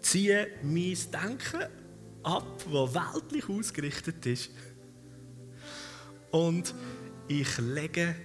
ziehe 0.00 0.48
mein 0.62 0.96
Denken 1.12 1.68
ab, 2.22 2.64
das 2.64 2.94
weltlich 2.94 3.48
ausgerichtet 3.48 4.26
ist. 4.26 4.50
Und 6.30 6.74
ich 7.28 7.58
lege 7.58 8.16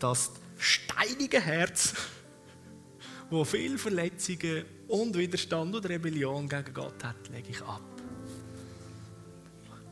das 0.00 0.32
steinige 0.58 1.40
Herz, 1.40 1.94
wo 3.30 3.44
viele 3.44 3.78
Verletzungen 3.78 4.64
und 4.88 5.16
Widerstand 5.16 5.74
und 5.74 5.88
Rebellion 5.88 6.48
gegen 6.48 6.74
Gott 6.74 7.02
hat, 7.02 7.28
lege 7.30 7.50
ich 7.50 7.62
ab. 7.62 7.82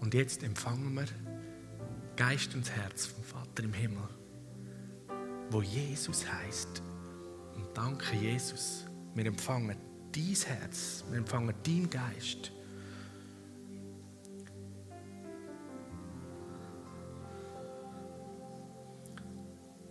Und 0.00 0.14
jetzt 0.14 0.42
empfangen 0.42 0.94
wir 0.94 1.06
Geist 2.16 2.54
und 2.54 2.70
Herz 2.70 3.06
vom 3.06 3.24
Vater 3.24 3.62
im 3.62 3.72
Himmel, 3.72 4.08
wo 5.50 5.62
Jesus 5.62 6.24
heißt. 6.30 6.82
Und 7.54 7.66
danke 7.74 8.16
Jesus, 8.16 8.86
wir 9.14 9.26
empfangen 9.26 9.76
dein 10.12 10.24
Herz, 10.34 11.04
wir 11.10 11.18
empfangen 11.18 11.54
deinen 11.62 11.90
Geist. 11.90 12.52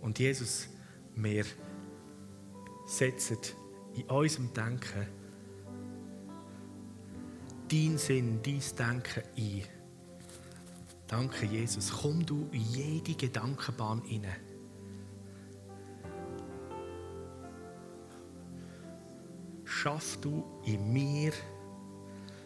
Und 0.00 0.18
Jesus, 0.18 0.66
wir 1.14 1.44
setzen 2.86 3.38
in 3.94 4.02
unserem 4.04 4.52
Denken 4.52 5.06
dein 7.70 7.98
Sinn, 7.98 8.40
dein 8.42 8.62
Denken 8.76 9.22
ein. 9.36 9.62
Danke, 11.06 11.46
Jesus. 11.46 11.92
Komm 11.92 12.24
du 12.24 12.48
in 12.52 12.62
jede 12.62 13.14
Gedankenbahn 13.14 14.02
hinein. 14.02 14.36
Schaff 19.82 20.18
du 20.20 20.44
in 20.66 20.92
mir 20.92 21.32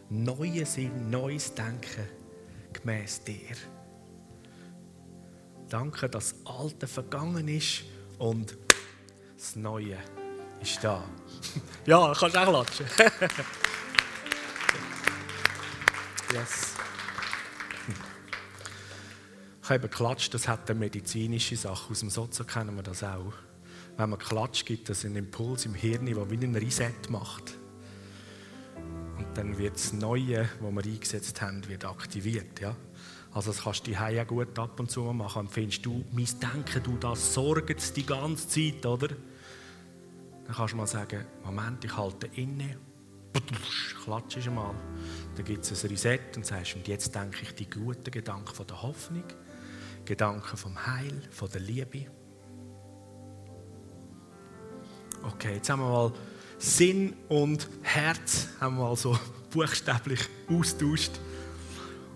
neue 0.08 0.64
Sinn, 0.64 1.10
neues 1.10 1.52
Denken 1.52 2.08
gemäß 2.72 3.24
dir. 3.24 3.56
Danke, 5.68 6.08
dass 6.08 6.30
das 6.30 6.46
Alte 6.46 6.86
vergangen 6.86 7.48
ist 7.48 7.82
und 8.18 8.56
das 9.36 9.56
Neue 9.56 9.98
ist 10.60 10.84
da. 10.84 11.02
ja, 11.86 12.14
kannst 12.16 12.36
auch 12.36 12.46
klatschen. 12.46 12.86
yes. 16.32 16.74
Ich 19.60 19.70
habe 19.70 19.80
geklatscht, 19.80 20.32
das 20.34 20.46
hat 20.46 20.70
eine 20.70 20.78
medizinische 20.78 21.56
Sache. 21.56 21.90
Aus 21.90 21.98
dem 21.98 22.10
Sozo 22.10 22.44
kennen 22.44 22.76
wir 22.76 22.84
das 22.84 23.02
auch. 23.02 23.32
Wenn 23.96 24.10
man 24.10 24.18
klatscht, 24.18 24.66
gibt 24.66 24.90
es 24.90 25.04
einen 25.04 25.16
Impuls 25.16 25.66
im 25.66 25.74
Hirn, 25.74 26.06
der 26.06 26.30
wie 26.30 26.34
einen 26.34 26.56
Reset 26.56 26.92
macht. 27.10 27.56
Und 29.16 29.26
dann 29.34 29.56
wird 29.56 29.76
das 29.76 29.92
Neue, 29.92 30.48
das 30.60 30.60
wir 30.60 30.84
eingesetzt 30.84 31.40
haben, 31.40 31.66
wird 31.68 31.84
aktiviert. 31.84 32.60
Ja? 32.60 32.74
Also 33.32 33.52
das 33.52 33.62
kannst 33.62 33.86
du 33.86 33.92
die 33.92 34.24
gut 34.26 34.58
ab 34.58 34.78
und 34.80 34.90
zu 34.90 35.02
machen. 35.12 35.40
Und 35.40 35.50
findest 35.50 35.86
du, 35.86 36.04
mein 36.12 36.26
Denken, 36.26 36.82
du, 36.82 36.96
das 36.96 37.34
sorgt 37.34 37.96
die 37.96 38.06
ganze 38.06 38.48
Zeit, 38.48 38.84
oder? 38.84 39.08
Dann 39.08 40.54
kannst 40.54 40.72
du 40.72 40.76
mal 40.76 40.86
sagen, 40.86 41.24
Moment, 41.44 41.84
ich 41.84 41.96
halte 41.96 42.28
inne, 42.34 42.76
klatschst 44.04 44.50
mal. 44.50 44.74
Dann 45.36 45.44
gibt 45.44 45.64
es 45.64 45.84
ein 45.84 45.90
Reset 45.90 46.20
und 46.36 46.44
sagst, 46.44 46.76
und 46.76 46.86
jetzt 46.86 47.14
denke 47.14 47.38
ich 47.42 47.54
die 47.54 47.70
guten 47.70 48.10
Gedanken 48.10 48.54
von 48.54 48.66
der 48.66 48.82
Hoffnung, 48.82 49.24
Gedanken 50.04 50.56
vom 50.56 50.86
Heil, 50.86 51.22
von 51.30 51.48
der 51.50 51.60
Liebe. 51.60 52.06
Okay, 55.26 55.54
jetzt 55.54 55.70
haben 55.70 55.80
wir 55.80 55.88
mal 55.88 56.12
Sinn 56.58 57.14
und 57.28 57.66
Herz 57.82 58.48
haben 58.60 58.76
wir 58.76 58.84
mal 58.84 58.96
so 58.96 59.18
buchstäblich 59.50 60.20
austauscht. 60.50 61.12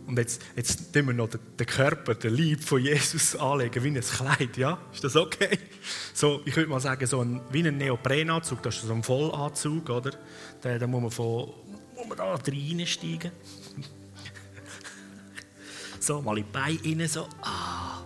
Und 0.07 0.19
jetzt, 0.19 0.43
jetzt 0.57 0.93
tun 0.93 1.07
wir 1.07 1.15
noch 1.15 1.29
den, 1.29 1.67
Körper, 1.67 2.15
den 2.15 2.37
Leib 2.37 2.63
von 2.63 2.83
Jesus 2.83 3.35
anlegen, 3.37 3.83
wie 3.83 3.89
ein 3.89 4.01
Kleid, 4.01 4.57
ja? 4.57 4.79
Ist 4.93 5.05
das 5.05 5.17
okay? 5.17 5.59
So, 6.13 6.41
ich 6.45 6.55
würde 6.57 6.69
mal 6.69 6.81
sagen, 6.81 7.07
so 7.07 7.23
ein, 7.23 7.41
wie 7.51 7.67
ein 7.67 7.77
Neoprenanzug, 7.77 8.63
das 8.63 8.77
ist 8.77 8.83
so 8.83 8.93
ein 8.93 9.03
Vollanzug, 9.03 9.89
oder? 9.89 10.13
Da, 10.61 10.79
da 10.79 10.87
muss 10.87 11.03
man, 11.03 11.11
von, 11.11 11.53
muss 11.95 12.09
man 12.09 12.19
da 12.19 12.35
reinsteigen. 12.35 13.33
so, 16.01 16.21
mal 16.21 16.39
in 16.39 16.45
die 16.45 16.51
Beine 16.51 16.79
rein, 16.85 17.09
so, 17.09 17.27
ah. 17.43 18.03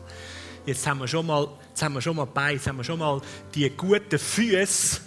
Jetzt 0.64 0.86
haben 0.86 1.00
wir 1.00 1.08
schon 1.08 1.26
mal, 1.26 1.48
jetzt 1.72 1.82
haben 1.82 1.94
wir 1.94 2.02
schon 2.02 2.16
mal 2.16 2.26
Beine, 2.26 2.54
jetzt 2.54 2.66
haben 2.66 2.76
wir 2.76 2.84
schon 2.84 2.98
mal 2.98 3.20
die 3.54 3.70
guten 3.70 4.18
Füße 4.18 5.00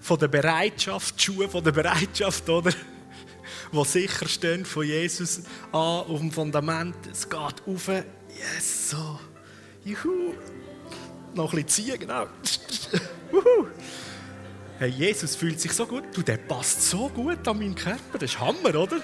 von 0.00 0.18
der 0.18 0.28
Bereitschaft, 0.28 1.18
die 1.18 1.24
Schuhe 1.24 1.48
von 1.48 1.64
der 1.64 1.72
Bereitschaft, 1.72 2.48
oder? 2.48 2.70
Die 3.72 3.84
sicher 3.84 4.28
stehen 4.28 4.64
von 4.64 4.86
Jesus 4.86 5.40
an, 5.72 5.80
auf 5.80 6.18
dem 6.20 6.30
Fundament. 6.30 6.96
Es 7.10 7.28
geht 7.28 7.38
auf. 7.38 7.88
Yes, 7.88 8.90
so. 8.90 9.18
Juhu. 9.84 10.34
Noch 11.34 11.52
ein 11.52 11.64
bisschen 11.64 11.86
ziehen, 11.86 11.98
genau. 11.98 12.26
Hey, 14.80 14.90
Jesus 14.90 15.34
fühlt 15.34 15.60
sich 15.60 15.72
so 15.72 15.84
gut. 15.84 16.04
Du, 16.12 16.22
der 16.22 16.36
passt 16.36 16.88
so 16.88 17.08
gut 17.08 17.48
an 17.48 17.58
meinen 17.58 17.74
Körper. 17.74 18.16
Das 18.16 18.30
ist 18.30 18.38
Hammer, 18.38 18.76
oder? 18.76 19.00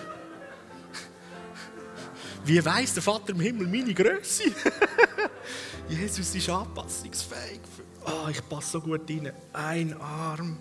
Wie 2.45 2.65
weiß 2.65 2.95
der 2.95 3.03
Vater 3.03 3.31
im 3.31 3.41
Himmel 3.41 3.67
meine 3.67 3.93
Größe? 3.93 4.45
Jesus 5.89 6.35
ist 6.35 6.49
anpassungsfähig. 6.49 7.61
Oh, 8.07 8.29
ich 8.31 8.47
passe 8.49 8.73
so 8.73 8.81
gut 8.81 9.09
rein. 9.09 9.33
Ein 9.53 10.01
Arm. 10.01 10.57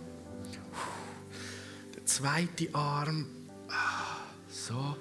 Der 1.95 2.05
zweite 2.05 2.73
Arm. 2.73 3.25
Ah, 3.69 4.17
so. 4.49 4.95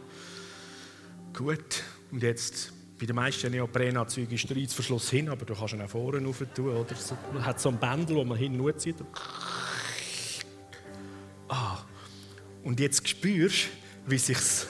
Gut. 1.32 1.82
Und 2.10 2.22
jetzt, 2.22 2.72
bei 2.98 3.06
den 3.06 3.16
meisten 3.16 3.50
Neoprenanzügen 3.50 4.34
ist 4.34 4.48
der 4.48 4.56
Reizverschluss 4.56 5.10
hin, 5.10 5.28
aber 5.28 5.44
du 5.44 5.54
kannst 5.54 5.74
ihn 5.74 5.82
auch 5.82 5.90
vorne 5.90 6.24
rauf 6.24 6.42
tun. 6.54 6.68
Oder? 6.68 6.94
Man 7.32 7.44
hat 7.44 7.60
so 7.60 7.70
ein 7.70 7.78
Bändel, 7.78 8.16
das 8.16 8.26
man 8.26 8.38
hin 8.38 8.72
zieht. 8.76 8.96
Ah. 11.48 11.78
Und 12.62 12.78
jetzt 12.78 13.08
spürst 13.08 13.66
du, 14.06 14.10
wie 14.10 14.18
sich's 14.18 14.66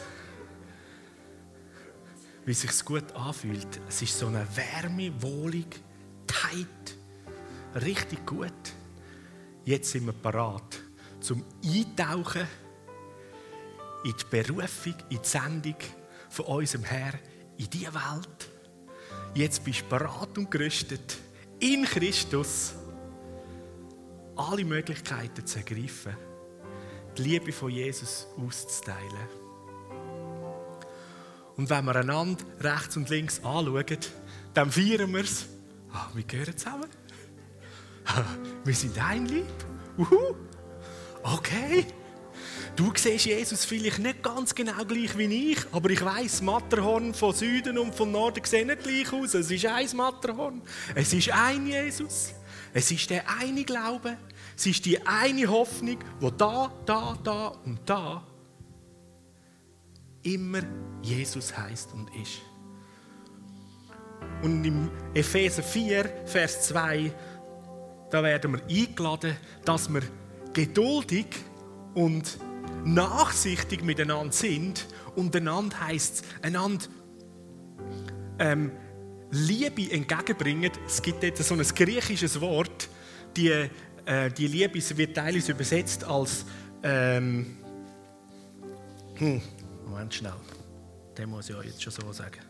wie 2.45 2.55
sich 2.55 2.85
gut 2.85 3.13
anfühlt. 3.13 3.81
Es 3.89 4.03
ist 4.03 4.19
so 4.19 4.27
eine 4.27 4.47
Wärme, 4.57 5.13
wohlig, 5.23 5.81
tight, 6.27 6.97
richtig 7.85 8.27
gut. 8.27 8.53
Jetzt 9.65 9.93
sind 9.93 10.07
wir 10.07 10.13
parat 10.13 10.81
zum 11.21 11.45
Eintauchen 11.65 12.47
in 14.05 14.13
die 14.13 14.25
Berufung, 14.29 14.95
in 15.09 15.21
die 15.23 15.29
Sendung 15.29 15.77
von 16.29 16.47
unserem 16.47 16.85
Herr 16.85 17.15
in 17.59 17.71
diese 17.71 17.95
Welt. 17.95 18.51
Jetzt 19.35 19.65
bist 19.65 19.83
du 19.83 19.85
parat 19.85 20.37
und 20.37 20.51
gerüstet, 20.51 21.19
in 21.61 21.85
Christus 21.85 22.75
alle 24.37 24.65
Möglichkeiten 24.65 25.47
zu 25.47 25.59
ergreifen, 25.59 26.17
die 27.17 27.23
Liebe 27.23 27.53
von 27.53 27.71
Jesus 27.71 28.27
auszuteilen. 28.37 29.42
Und 31.63 31.71
wenn 31.71 31.85
wir 31.85 31.95
einander 31.95 32.45
rechts 32.59 32.97
und 32.97 33.09
links 33.09 33.39
anschauen, 33.45 33.99
dann 34.53 34.73
feiern 34.73 35.15
wir 35.15 35.21
es. 35.23 35.47
Ah, 35.93 36.09
wir 36.13 36.25
gehören 36.25 36.57
zusammen. 36.57 36.89
wir 38.65 38.75
sind 38.75 38.99
ein 38.99 39.27
Lieb. 39.27 39.47
Uhu. 39.97 40.35
Okay. 41.23 41.87
Du 42.75 42.93
siehst 42.97 43.27
Jesus 43.27 43.65
vielleicht 43.65 44.01
nicht 44.01 44.25
ganz 44.25 44.53
genau 44.53 44.85
gleich 44.85 45.17
wie 45.17 45.53
ich, 45.53 45.59
aber 45.71 45.91
ich 45.91 46.05
weiß, 46.05 46.43
Matterhorn 46.43 47.15
von 47.15 47.33
Süden 47.33 47.79
und 47.79 47.95
von 47.95 48.11
Norden 48.11 48.43
sehen 48.45 48.67
nicht 48.67 48.83
gleich 48.83 49.13
aus. 49.13 49.35
Es 49.35 49.49
ist 49.49 49.65
ein 49.65 49.89
Matterhorn. 49.95 50.63
Es 50.97 51.13
ist 51.13 51.31
ein 51.31 51.69
Jesus. 51.69 52.33
Es 52.75 52.91
ist 52.91 53.09
der 53.09 53.23
eine 53.39 53.63
Glaube. 53.63 54.17
Es 54.57 54.67
ist 54.67 54.85
die 54.85 55.01
eine 55.07 55.47
Hoffnung, 55.47 55.99
wo 56.19 56.29
da, 56.29 56.73
da, 56.87 57.17
da 57.23 57.47
und 57.65 57.79
da 57.87 58.27
immer 60.23 60.63
Jesus 61.03 61.57
heißt 61.57 61.93
und 61.93 62.09
ist. 62.15 62.43
Und 64.43 64.65
im 64.65 64.91
Epheser 65.15 65.63
4, 65.63 66.27
Vers 66.27 66.69
2, 66.69 67.13
da 68.11 68.23
werden 68.23 68.53
wir 68.53 68.63
eingeladen, 68.65 69.37
dass 69.65 69.93
wir 69.93 70.03
geduldig 70.53 71.27
und 71.95 72.39
nachsichtig 72.85 73.85
miteinander 73.85 74.33
sind. 74.33 74.87
Und 75.15 75.35
einander 75.37 75.81
heisst 75.81 76.25
es, 76.25 76.45
einander 76.45 76.87
ähm, 78.39 78.73
Liebe 79.31 79.91
entgegenbringen. 79.91 80.71
Es 80.87 81.01
gibt 81.01 81.23
jetzt 81.23 81.43
so 81.43 81.55
ein 81.55 81.63
griechisches 81.63 82.41
Wort, 82.41 82.89
die, 83.37 83.49
äh, 84.05 84.31
die 84.31 84.47
Liebe 84.47 84.81
wird 84.97 85.17
teilweise 85.17 85.53
übersetzt 85.53 86.05
als 86.05 86.45
ähm, 86.83 87.57
hm, 89.17 89.41
Moment 89.93 90.15
schnell, 90.15 90.33
den 91.19 91.29
muss 91.29 91.51
ich 91.51 91.55
euch 91.55 91.67
jetzt 91.67 91.83
schon 91.83 91.93
so 91.93 92.11
sagen. 92.13 92.41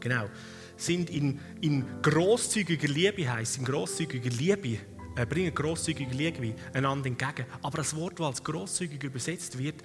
Genau. 0.00 0.30
Sind 0.74 1.10
in, 1.10 1.38
in 1.60 1.84
großzügiger 2.00 2.88
Liebe 2.88 3.30
heißt, 3.30 3.58
in 3.58 3.66
großzügiger 3.66 4.30
Liebe, 4.30 4.78
äh, 5.16 5.26
bringen 5.26 5.54
großzügige 5.54 6.14
Liebe 6.14 6.54
einander 6.72 7.08
entgegen. 7.08 7.44
Aber 7.60 7.76
das 7.76 7.94
Wort, 7.94 8.18
das 8.18 8.26
als 8.26 8.42
großzügig 8.42 9.04
übersetzt 9.04 9.58
wird, 9.58 9.82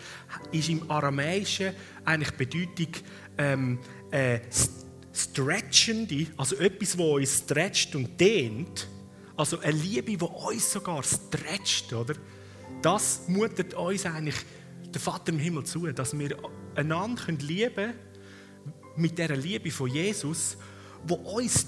ist 0.53 0.69
im 0.69 0.89
Aramäischen 0.89 1.73
eigentlich 2.05 2.31
Bedeutung 2.31 2.93
ähm, 3.37 3.79
äh, 4.11 4.39
stretchende, 5.13 6.27
also 6.37 6.55
etwas, 6.55 6.91
das 6.93 6.99
uns 7.01 7.37
stretcht 7.39 7.95
und 7.97 8.17
dehnt. 8.17 8.87
Also 9.37 9.59
eine 9.59 9.71
Liebe, 9.71 10.17
die 10.17 10.25
uns 10.25 10.71
sogar 10.71 11.03
stretcht, 11.03 11.93
oder? 11.93 12.15
Das 12.81 13.27
mutet 13.27 13.75
uns 13.75 14.05
eigentlich 14.05 14.35
der 14.93 14.99
Vater 14.99 15.31
im 15.31 15.39
Himmel 15.39 15.63
zu, 15.63 15.85
dass 15.91 16.17
wir 16.17 16.35
einander 16.75 17.31
lieben 17.33 17.75
können 17.75 17.93
mit 18.95 19.17
dieser 19.17 19.35
Liebe 19.35 19.69
von 19.69 19.89
Jesus, 19.89 20.57
wo 21.05 21.15
uns 21.15 21.67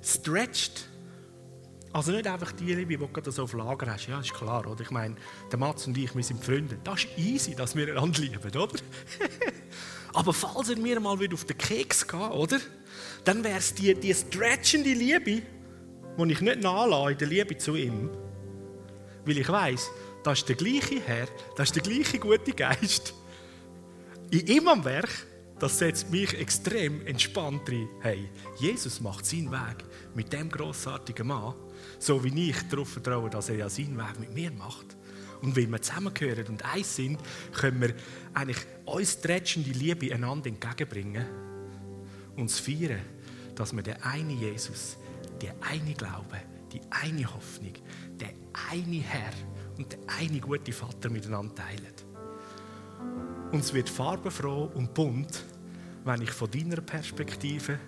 stretcht. 0.00 0.88
Also 1.92 2.12
nicht 2.12 2.26
einfach 2.26 2.52
die 2.52 2.74
Liebe, 2.74 2.96
die 2.98 3.20
du 3.22 3.30
so 3.30 3.44
auf 3.44 3.52
Lager 3.54 3.92
hast. 3.92 4.06
Ja, 4.06 4.20
ist 4.20 4.32
klar, 4.32 4.66
oder? 4.70 4.82
Ich 4.82 4.90
meine, 4.90 5.16
der 5.50 5.58
Mats 5.58 5.86
und 5.86 5.96
ich, 5.98 6.14
wir 6.14 6.22
sind 6.22 6.44
Freunde. 6.44 6.78
Das 6.84 7.04
ist 7.04 7.18
easy, 7.18 7.54
dass 7.54 7.74
wir 7.74 7.88
einander 7.88 8.20
lieben, 8.20 8.56
oder? 8.56 8.78
Aber 10.12 10.32
falls 10.32 10.68
er 10.68 10.78
mir 10.78 11.00
mal 11.00 11.18
auf 11.32 11.44
den 11.44 11.58
Keks 11.58 12.06
geht, 12.06 12.30
oder? 12.30 12.60
Dann 13.24 13.42
wäre 13.42 13.58
es 13.58 13.74
die, 13.74 13.94
die 13.94 14.14
stretchende 14.14 14.92
Liebe, 14.92 15.42
die 16.18 16.32
ich 16.32 16.40
nicht 16.40 16.62
nachlasse 16.62 17.12
in 17.12 17.18
der 17.18 17.28
Liebe 17.28 17.56
zu 17.56 17.76
ihm. 17.76 18.10
Weil 19.24 19.38
ich 19.38 19.48
weiß, 19.48 19.90
das 20.22 20.38
ist 20.38 20.48
der 20.48 20.56
gleiche 20.56 21.00
Herr, 21.00 21.28
das 21.56 21.68
ist 21.68 21.76
der 21.76 21.82
gleiche 21.82 22.18
gute 22.18 22.52
Geist. 22.52 23.14
In 24.30 24.46
ihm 24.46 24.68
am 24.68 24.84
Werk 24.84 25.10
das 25.58 25.78
setzt 25.78 26.10
mich 26.10 26.38
extrem 26.38 27.06
entspannt 27.06 27.70
rein. 27.70 27.88
Hey, 28.00 28.28
Jesus 28.58 29.00
macht 29.00 29.24
seinen 29.24 29.50
Weg 29.50 29.84
mit 30.14 30.30
dem 30.32 30.50
großartigen 30.50 31.26
Mann, 31.26 31.54
so 31.98 32.22
wie 32.22 32.50
ich 32.50 32.68
darauf 32.68 32.90
vertraue, 32.90 33.30
dass 33.30 33.48
er 33.48 33.56
ja 33.56 33.68
seinen 33.70 33.96
Weg 33.96 34.20
mit 34.20 34.34
mir 34.34 34.50
macht. 34.50 34.96
Und 35.40 35.56
weil 35.56 35.70
wir 35.70 35.80
zusammengehören 35.80 36.46
und 36.48 36.64
eins 36.64 36.96
sind, 36.96 37.18
können 37.54 37.80
wir 37.80 37.94
eigentlich 38.34 38.58
uns 38.84 39.20
tretschende 39.20 39.70
Liebe 39.70 40.12
einander 40.12 40.48
entgegenbringen 40.48 41.24
und 42.36 42.50
feiern, 42.50 43.00
dass 43.54 43.74
wir 43.74 43.82
den 43.82 44.02
einen 44.02 44.38
Jesus, 44.38 44.98
den 45.42 45.52
einen 45.62 45.94
Glaube, 45.94 46.36
die 46.72 46.80
eine 46.90 47.32
Hoffnung, 47.32 47.72
den 48.20 48.30
einen 48.70 49.00
Herr 49.00 49.32
und 49.78 49.92
den 49.92 50.08
einen 50.08 50.40
guten 50.40 50.72
Vater 50.72 51.10
miteinander 51.10 51.54
teilen. 51.54 51.94
Und 53.52 53.60
es 53.60 53.72
wird 53.72 53.88
farbenfroh 53.88 54.70
und 54.74 54.92
bunt, 54.94 55.44
wenn 56.04 56.22
ich 56.22 56.30
von 56.30 56.50
deiner 56.50 56.80
Perspektive 56.80 57.78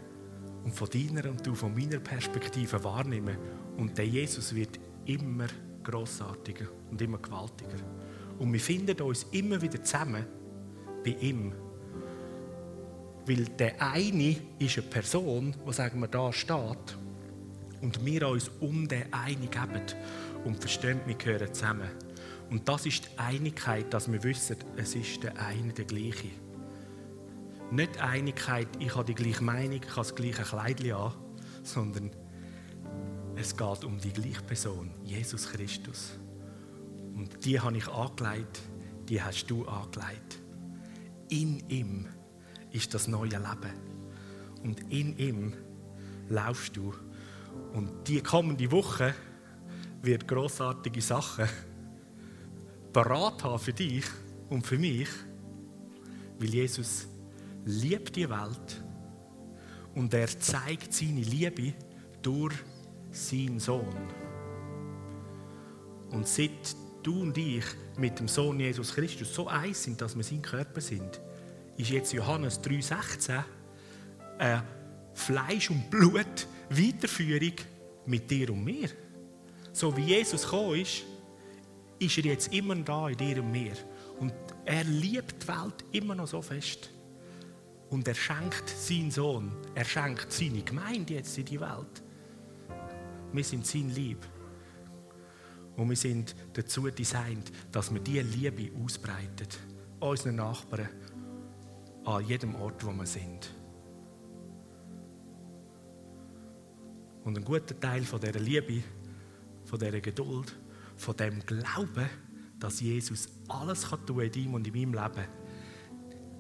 und 0.65 0.75
von 0.75 0.89
deiner 0.91 1.29
und 1.31 1.47
du 1.47 1.55
von 1.55 1.75
meiner 1.75 1.99
Perspektive 1.99 2.83
wahrnehme. 2.85 3.39
Und 3.77 3.97
der 3.97 4.07
Jesus 4.07 4.55
wird 4.55 4.79
immer 5.07 5.47
großartiger 5.83 6.67
und 6.91 7.01
immer 7.01 7.19
gewaltiger. 7.19 7.79
Und 8.39 8.53
wir 8.53 8.61
finden 8.61 9.01
uns 9.03 9.25
immer 9.33 9.61
wieder 9.61 9.83
zusammen 9.83 10.25
bei 11.05 11.17
ihm. 11.21 11.53
Weil 13.27 13.45
der 13.45 13.81
eine 13.83 14.37
ist 14.59 14.79
eine 14.79 14.87
Person, 14.87 15.55
die 15.67 15.73
sagen 15.73 16.01
wir, 16.01 16.09
da 16.09 16.33
steht. 16.33 16.99
Und 17.81 18.05
wir 18.05 18.29
uns 18.29 18.51
um 18.61 18.89
den 18.89 19.13
einen 19.13 19.51
geben 19.51 19.83
und 20.45 20.59
verstehen, 20.61 21.01
wir 21.07 21.15
gehören 21.15 21.53
zusammen. 21.53 21.89
Und 22.51 22.69
das 22.69 22.87
ist 22.87 23.05
die 23.05 23.19
Einigkeit, 23.19 23.93
dass 23.93 24.11
wir 24.11 24.23
wissen, 24.25 24.57
es 24.77 24.95
ist 24.95 25.23
der 25.23 25.39
eine 25.39 25.73
der 25.73 25.85
gleiche. 25.85 26.29
Nicht 27.71 28.01
Einigkeit, 28.03 28.69
ich 28.79 28.95
habe 28.95 29.05
die 29.05 29.15
gleiche 29.15 29.45
Meinung, 29.45 29.81
ich 29.83 29.91
habe 29.91 29.97
das 29.97 30.15
gleiche 30.15 30.43
Kleidchen 30.43 30.93
an, 30.93 31.13
sondern 31.63 32.11
es 33.37 33.57
geht 33.57 33.85
um 33.85 33.99
die 33.99 34.13
gleiche 34.13 34.43
Person, 34.43 34.91
Jesus 35.05 35.51
Christus. 35.51 36.19
Und 37.15 37.45
die 37.45 37.61
habe 37.61 37.77
ich 37.77 37.87
angelegt, 37.89 38.61
die 39.09 39.23
hast 39.23 39.47
du 39.47 39.67
angelegt. 39.67 40.41
In 41.29 41.63
ihm 41.69 42.07
ist 42.73 42.95
das 42.95 43.07
neue 43.07 43.31
Leben. 43.31 43.75
Und 44.63 44.81
in 44.93 45.17
ihm 45.19 45.53
laufst 46.29 46.77
du. 46.77 46.95
Und 47.73 48.09
die 48.09 48.21
kommende 48.21 48.71
Woche 48.71 49.15
wird 50.03 50.27
großartige 50.27 51.01
Sachen 51.01 51.49
parat 52.93 53.45
haben 53.45 53.59
für 53.59 53.73
dich 53.73 54.05
und 54.49 54.67
für 54.67 54.79
mich, 54.79 55.09
weil 56.39 56.49
Jesus 56.49 57.07
liebt 57.65 58.17
die 58.17 58.29
Welt 58.29 58.83
und 59.95 60.15
er 60.15 60.27
zeigt 60.27 60.93
seine 60.93 61.21
Liebe 61.21 61.75
durch 62.23 62.55
seinen 63.11 63.59
Sohn. 63.59 63.97
Und 66.11 66.27
seit 66.27 66.77
du 67.03 67.21
und 67.23 67.37
ich 67.37 67.65
mit 67.97 68.19
dem 68.19 68.29
Sohn 68.29 68.59
Jesus 68.61 68.95
Christus 68.95 69.35
so 69.35 69.49
eins 69.49 69.83
sind, 69.83 70.01
dass 70.01 70.17
wir 70.17 70.25
sein 70.25 70.43
Körper 70.43 70.81
sind, 70.81 71.21
ist 71.77 71.91
jetzt 71.91 72.13
Johannes 72.13 72.61
3,16 72.63 73.45
eine 74.39 74.65
Fleisch- 75.15 75.71
und 75.71 75.91
Blut-Weiterführung 76.69 77.55
mit 78.07 78.31
dir 78.31 78.51
und 78.51 78.65
mir. 78.65 78.91
So 79.73 79.97
wie 79.97 80.03
Jesus 80.03 80.43
gekommen 80.43 80.81
ist, 80.81 81.05
ist 81.99 82.19
er 82.19 82.25
jetzt 82.25 82.53
immer 82.53 82.77
da 82.77 83.09
in 83.09 83.17
dir 83.17 83.43
und 83.43 83.51
mir. 83.51 83.73
Und 84.19 84.33
er 84.65 84.85
liebt 84.85 85.43
die 85.43 85.49
Welt 85.49 85.85
immer 85.93 86.15
noch 86.15 86.27
so 86.27 86.43
fest. 86.43 86.91
Und 87.91 88.07
er 88.07 88.15
schenkt 88.15 88.69
seinen 88.69 89.11
Sohn, 89.11 89.53
er 89.75 89.85
schenkt 89.85 90.31
seine 90.33 90.63
Gemeinde 90.63 91.15
jetzt 91.15 91.39
in 91.39 91.45
die 91.47 91.61
Welt. 91.61 92.03
Wir 93.33 93.45
sind 93.45 93.67
sein 93.67 93.91
Lieb. 93.91 94.19
Und 95.77 95.89
wir 95.89 95.97
sind 95.97 96.35
dazu 96.53 96.91
designt, 96.91 97.53
dass 97.73 97.93
wir 97.93 98.01
diese 98.01 98.23
Liebe 98.23 98.71
ausbreiten. 98.83 99.49
Unseren 100.01 100.37
Nachbarn, 100.37 100.89
an 102.05 102.27
jedem 102.27 102.55
Ort, 102.57 102.85
wo 102.85 102.93
wir 102.93 103.07
sind. 103.07 103.58
Und 107.29 107.37
ein 107.37 107.45
guter 107.45 107.79
Teil 107.79 108.05
von 108.05 108.19
dieser 108.19 108.41
Liebe, 108.41 108.83
von 109.67 109.79
dieser 109.79 110.01
Geduld, 110.01 110.57
von 110.97 111.15
dem 111.15 111.45
Glauben, 111.45 112.09
dass 112.59 112.81
Jesus 112.81 113.29
alles 113.49 113.91
kann 113.91 114.07
tun 114.07 114.21
in 114.23 114.33
deinem 114.33 114.55
und 114.55 114.67
in 114.67 114.73
meinem 114.73 114.95
Leben, 114.95 115.29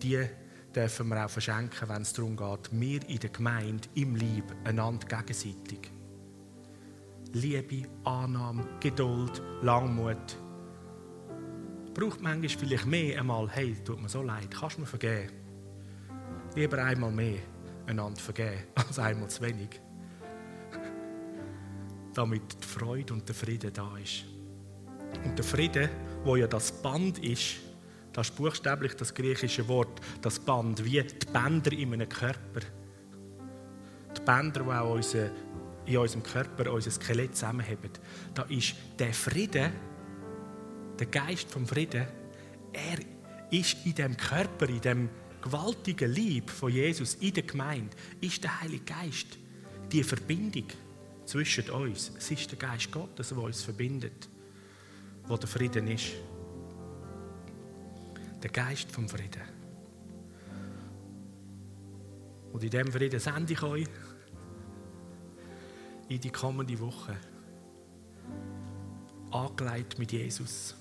die 0.03 0.25
dürfen 0.75 1.09
wir 1.09 1.27
auch 1.27 1.29
verschenken, 1.29 1.91
wenn 1.91 2.01
es 2.01 2.15
darum 2.15 2.35
geht, 2.35 2.71
wir 2.73 3.07
in 3.07 3.19
der 3.19 3.29
Gemeinde, 3.29 3.87
im 3.97 4.17
Lieb, 4.17 4.45
einander 4.65 5.07
gegenseitig. 5.07 5.91
Liebe, 7.35 7.87
Annahme, 8.05 8.67
Geduld, 8.81 9.43
Langmut. 9.61 10.39
Braucht 11.93 12.23
manchmal 12.23 12.49
vielleicht 12.49 12.87
mehr 12.87 13.21
einmal, 13.21 13.47
hey, 13.51 13.77
tut 13.85 14.01
mir 14.01 14.09
so 14.09 14.23
leid, 14.23 14.51
kannst 14.51 14.79
du 14.79 14.81
mir 14.81 14.87
vergeben? 14.87 15.35
Lieber 16.57 16.83
einmal 16.83 17.13
mehr 17.13 17.41
einander 17.85 18.23
vergeben, 18.23 18.63
als 18.75 18.99
einmal 18.99 19.29
zu 19.29 19.43
wenig. 19.43 19.83
Damit 22.19 22.61
die 22.61 22.67
Freude 22.67 23.15
und 23.15 23.29
der 23.29 23.35
Friede 23.37 23.71
da 23.71 23.97
ist. 23.97 24.25
Und 25.25 25.39
der 25.39 25.45
Friede, 25.45 25.89
wo 26.25 26.35
ja 26.35 26.49
das 26.49 26.73
Band 26.73 27.21
ist, 27.21 27.59
das 28.13 28.31
ist 28.31 28.37
buchstäblich 28.37 28.95
das 28.95 29.15
griechische 29.15 29.69
Wort, 29.69 30.01
das 30.21 30.41
Band, 30.41 30.85
wie 30.85 31.01
die 31.01 31.27
Bänder 31.33 31.71
in 31.71 31.93
einem 31.93 32.09
Körper. 32.09 32.63
die 34.17 34.21
Bänder, 34.23 34.65
die 34.65 34.69
auch 34.69 34.95
unsere, 34.95 35.31
in 35.87 35.97
unserem 35.97 36.25
Körper 36.25 36.73
unser 36.73 36.91
Skelett 36.91 37.37
zusammenheben, 37.37 37.93
da 38.35 38.43
ist 38.49 38.75
der 38.99 39.15
Friede, 39.15 39.71
der 40.99 41.07
Geist 41.07 41.49
vom 41.53 41.69
Frieden, 41.69 42.05
er 42.73 42.99
ist 43.53 43.77
in 43.87 43.95
dem 43.95 44.17
Körper, 44.17 44.69
in 44.69 44.81
dem 44.81 45.09
gewaltigen 45.41 46.13
Lieb 46.13 46.51
von 46.51 46.73
Jesus 46.73 47.15
in 47.21 47.33
der 47.33 47.45
Gemeinde, 47.45 47.97
ist 48.21 48.43
der 48.43 48.61
Heilige 48.61 48.87
Geist 48.87 49.39
die 49.93 50.03
Verbindung 50.03 50.67
zwischen 51.29 51.69
uns. 51.71 52.11
Es 52.17 52.31
ist 52.31 52.51
der 52.51 52.59
Geist 52.59 52.91
Gottes, 52.91 53.29
der 53.29 53.39
uns 53.39 53.63
verbindet, 53.63 54.29
wo 55.27 55.37
der 55.37 55.49
Frieden 55.49 55.87
ist. 55.89 56.13
Der 58.43 58.51
Geist 58.51 58.91
vom 58.91 59.07
Frieden. 59.09 59.43
Und 62.51 62.65
in 62.65 62.71
diesem 62.71 62.91
Frieden 62.91 63.21
sende 63.21 63.53
ich 63.53 63.63
euch 63.63 63.87
in 66.09 66.19
die 66.19 66.31
kommende 66.31 66.81
Woche 66.81 67.15
angelegt 69.31 69.99
mit 69.99 70.11
Jesus. 70.13 70.75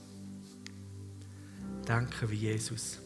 Denken 1.85 2.29
wie 2.29 2.35
Jesus. 2.35 2.99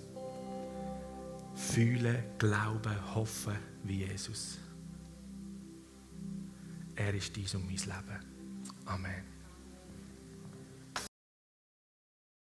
Fühlen, 1.55 2.23
glauben, 2.37 3.15
hoffen 3.15 3.57
wie 3.83 4.05
Jesus. 4.05 4.59
Er 7.03 7.15
ist 7.15 7.35
dies 7.35 7.55
und 7.55 7.65
mein 7.65 7.77
Leben. 7.77 8.19
Amen. 8.85 9.30